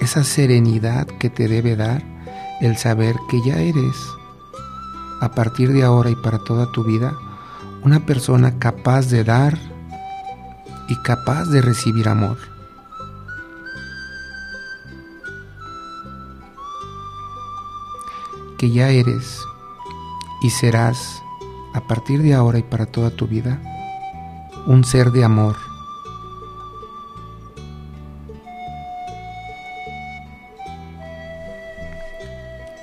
[0.00, 2.02] esa serenidad que te debe dar
[2.60, 3.94] el saber que ya eres,
[5.20, 7.14] a partir de ahora y para toda tu vida,
[7.84, 9.56] una persona capaz de dar
[10.88, 12.57] y capaz de recibir amor.
[18.58, 19.40] Que ya eres
[20.42, 21.22] y serás
[21.74, 23.60] a partir de ahora y para toda tu vida
[24.66, 25.56] un ser de amor.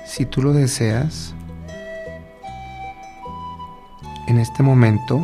[0.04, 1.34] Si tú lo deseas,
[4.26, 5.20] en este momento,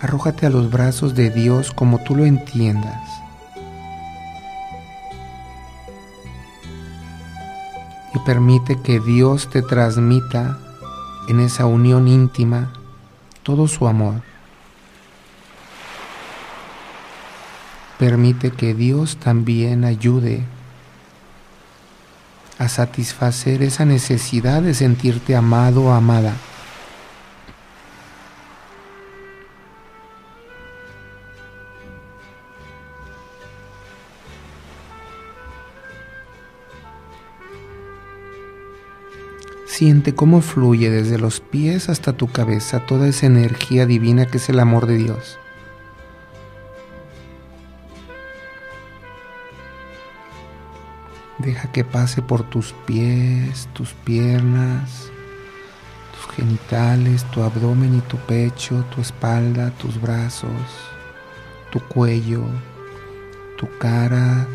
[0.00, 3.11] arrójate a los brazos de Dios como tú lo entiendas.
[8.20, 10.58] Permite que Dios te transmita
[11.28, 12.72] en esa unión íntima
[13.42, 14.22] todo su amor.
[17.98, 20.44] Permite que Dios también ayude
[22.58, 26.34] a satisfacer esa necesidad de sentirte amado o amada.
[39.82, 44.48] Siente cómo fluye desde los pies hasta tu cabeza toda esa energía divina que es
[44.48, 45.40] el amor de Dios.
[51.38, 55.10] Deja que pase por tus pies, tus piernas,
[56.14, 60.48] tus genitales, tu abdomen y tu pecho, tu espalda, tus brazos,
[61.72, 62.44] tu cuello,
[63.58, 64.46] tu cara,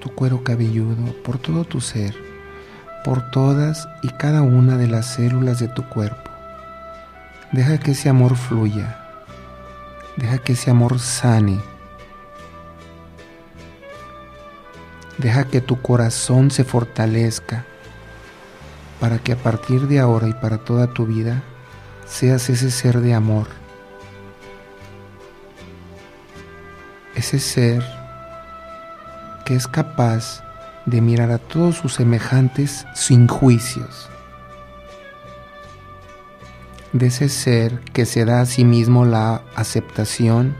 [0.00, 2.29] tu cuero cabelludo, por todo tu ser
[3.04, 6.30] por todas y cada una de las células de tu cuerpo.
[7.52, 8.96] Deja que ese amor fluya.
[10.16, 11.60] Deja que ese amor sane.
[15.18, 17.64] Deja que tu corazón se fortalezca
[19.00, 21.42] para que a partir de ahora y para toda tu vida
[22.06, 23.46] seas ese ser de amor.
[27.14, 27.84] Ese ser
[29.44, 30.42] que es capaz
[30.90, 34.08] de mirar a todos sus semejantes sin juicios.
[36.92, 40.56] De ese ser que se da a sí mismo la aceptación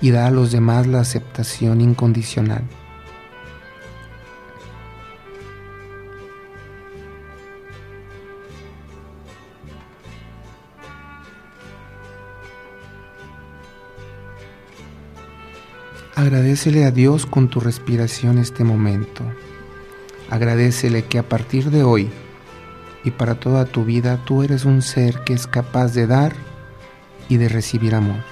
[0.00, 2.64] y da a los demás la aceptación incondicional.
[16.16, 19.22] Agradecele a Dios con tu respiración este momento.
[20.30, 22.10] Agradecele que a partir de hoy
[23.04, 26.34] y para toda tu vida tú eres un ser que es capaz de dar
[27.28, 28.22] y de recibir amor.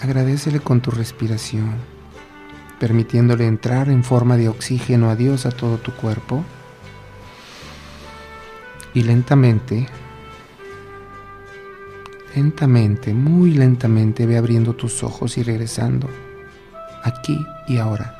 [0.00, 1.76] Agradecele con tu respiración,
[2.80, 6.44] permitiéndole entrar en forma de oxígeno a Dios a todo tu cuerpo
[8.94, 9.86] y lentamente
[12.34, 16.08] Lentamente, muy lentamente ve abriendo tus ojos y regresando,
[17.02, 18.14] aquí y ahora.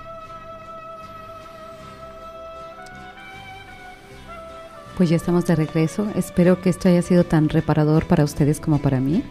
[4.96, 6.06] Pues ya estamos de regreso.
[6.14, 9.24] Espero que esto haya sido tan reparador para ustedes como para mí.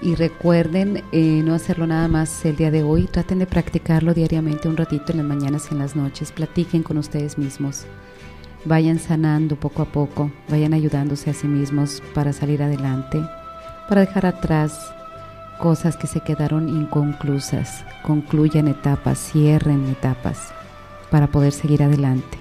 [0.00, 3.06] Y recuerden eh, no hacerlo nada más el día de hoy.
[3.06, 6.32] Traten de practicarlo diariamente un ratito en las mañanas y en las noches.
[6.32, 7.84] Platiquen con ustedes mismos.
[8.64, 10.32] Vayan sanando poco a poco.
[10.48, 13.22] Vayan ayudándose a sí mismos para salir adelante
[13.92, 14.94] para dejar atrás
[15.62, 20.48] cosas que se quedaron inconclusas, concluyan etapas, cierren etapas
[21.08, 22.36] para poder seguir adelante.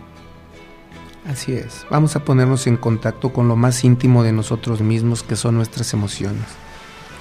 [1.27, 5.35] Así es, vamos a ponernos en contacto con lo más íntimo de nosotros mismos que
[5.35, 6.47] son nuestras emociones,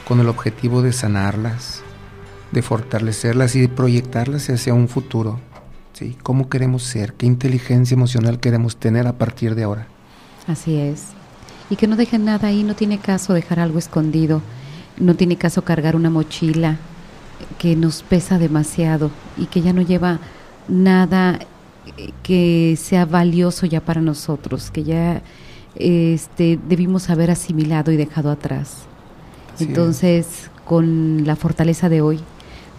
[0.08, 1.82] con el objetivo de sanarlas,
[2.50, 5.38] de fortalecerlas y de proyectarlas hacia un futuro.
[5.92, 6.16] ¿sí?
[6.22, 7.12] ¿Cómo queremos ser?
[7.12, 9.86] ¿Qué inteligencia emocional queremos tener a partir de ahora?
[10.46, 11.08] Así es
[11.70, 14.42] y que no dejen nada ahí, no tiene caso dejar algo escondido,
[14.98, 16.78] no tiene caso cargar una mochila
[17.58, 20.20] que nos pesa demasiado y que ya no lleva
[20.68, 21.38] nada
[21.96, 25.22] eh, que sea valioso ya para nosotros, que ya
[25.74, 28.84] este, debimos haber asimilado y dejado atrás.
[29.58, 32.20] Entonces, con la fortaleza de hoy,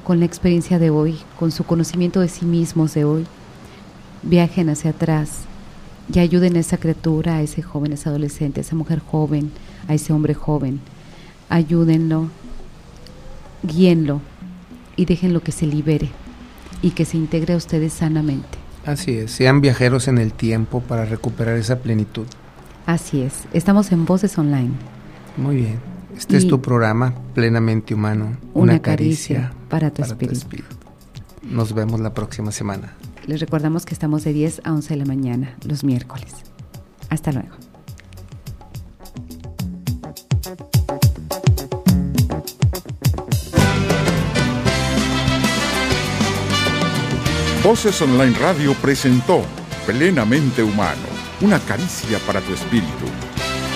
[0.03, 3.25] con la experiencia de hoy, con su conocimiento de sí mismos de hoy,
[4.23, 5.41] viajen hacia atrás
[6.11, 9.51] y ayuden a esa criatura, a ese joven, a ese adolescente, a esa mujer joven,
[9.87, 10.79] a ese hombre joven.
[11.51, 12.29] Ayúdenlo,
[13.61, 14.21] guíenlo
[14.95, 16.09] y déjenlo que se libere
[16.81, 18.57] y que se integre a ustedes sanamente.
[18.85, 22.25] Así es, sean viajeros en el tiempo para recuperar esa plenitud.
[22.85, 24.71] Así es, estamos en Voces Online.
[25.35, 25.79] Muy bien,
[26.15, 30.27] este es tu programa plenamente humano, una, caricia, para, tu, espíritu.
[30.27, 30.75] tu espíritu.
[31.43, 32.93] Nos vemos la próxima semana.
[33.27, 36.31] Les recordamos que estamos de 10 a 11 de la mañana, los miércoles.
[37.09, 37.60] Hasta luego.
[47.63, 49.43] Voces Online Radio presentó
[49.85, 51.07] Plenamente Humano,
[51.41, 53.05] una caricia para tu espíritu.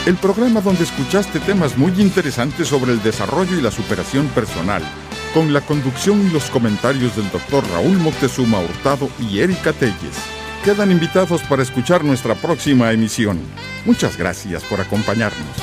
[0.07, 4.81] El programa donde escuchaste temas muy interesantes sobre el desarrollo y la superación personal
[5.35, 10.17] con la conducción y los comentarios del doctor Raúl Moctezuma Hurtado y Erika Telles.
[10.63, 13.39] Quedan invitados para escuchar nuestra próxima emisión.
[13.85, 15.57] Muchas gracias por acompañarnos.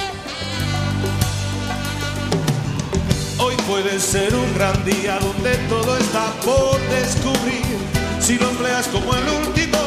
[3.38, 8.01] Hoy puede ser un gran día donde todo está por descubrir.
[8.38, 9.78] Lo empleas como el último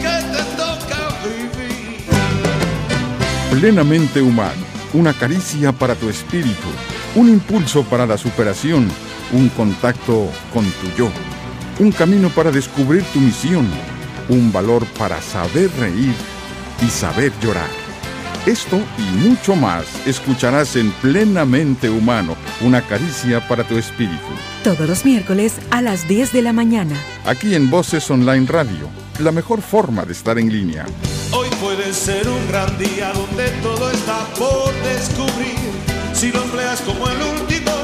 [0.00, 2.04] que te toca vivir.
[3.50, 4.62] Plenamente humano,
[4.92, 6.68] una caricia para tu espíritu,
[7.14, 8.90] un impulso para la superación
[9.32, 11.10] un contacto con tu yo,
[11.78, 13.68] un camino para descubrir tu misión,
[14.28, 16.14] un valor para saber reír
[16.82, 17.68] y saber llorar.
[18.46, 24.32] Esto y mucho más escucharás en Plenamente Humano, una caricia para tu espíritu.
[24.64, 26.94] Todos los miércoles a las 10 de la mañana.
[27.24, 30.84] Aquí en Voces Online Radio, la mejor forma de estar en línea.
[31.32, 35.56] Hoy puede ser un gran día donde todo está por descubrir.
[36.12, 37.79] Si lo empleas como el último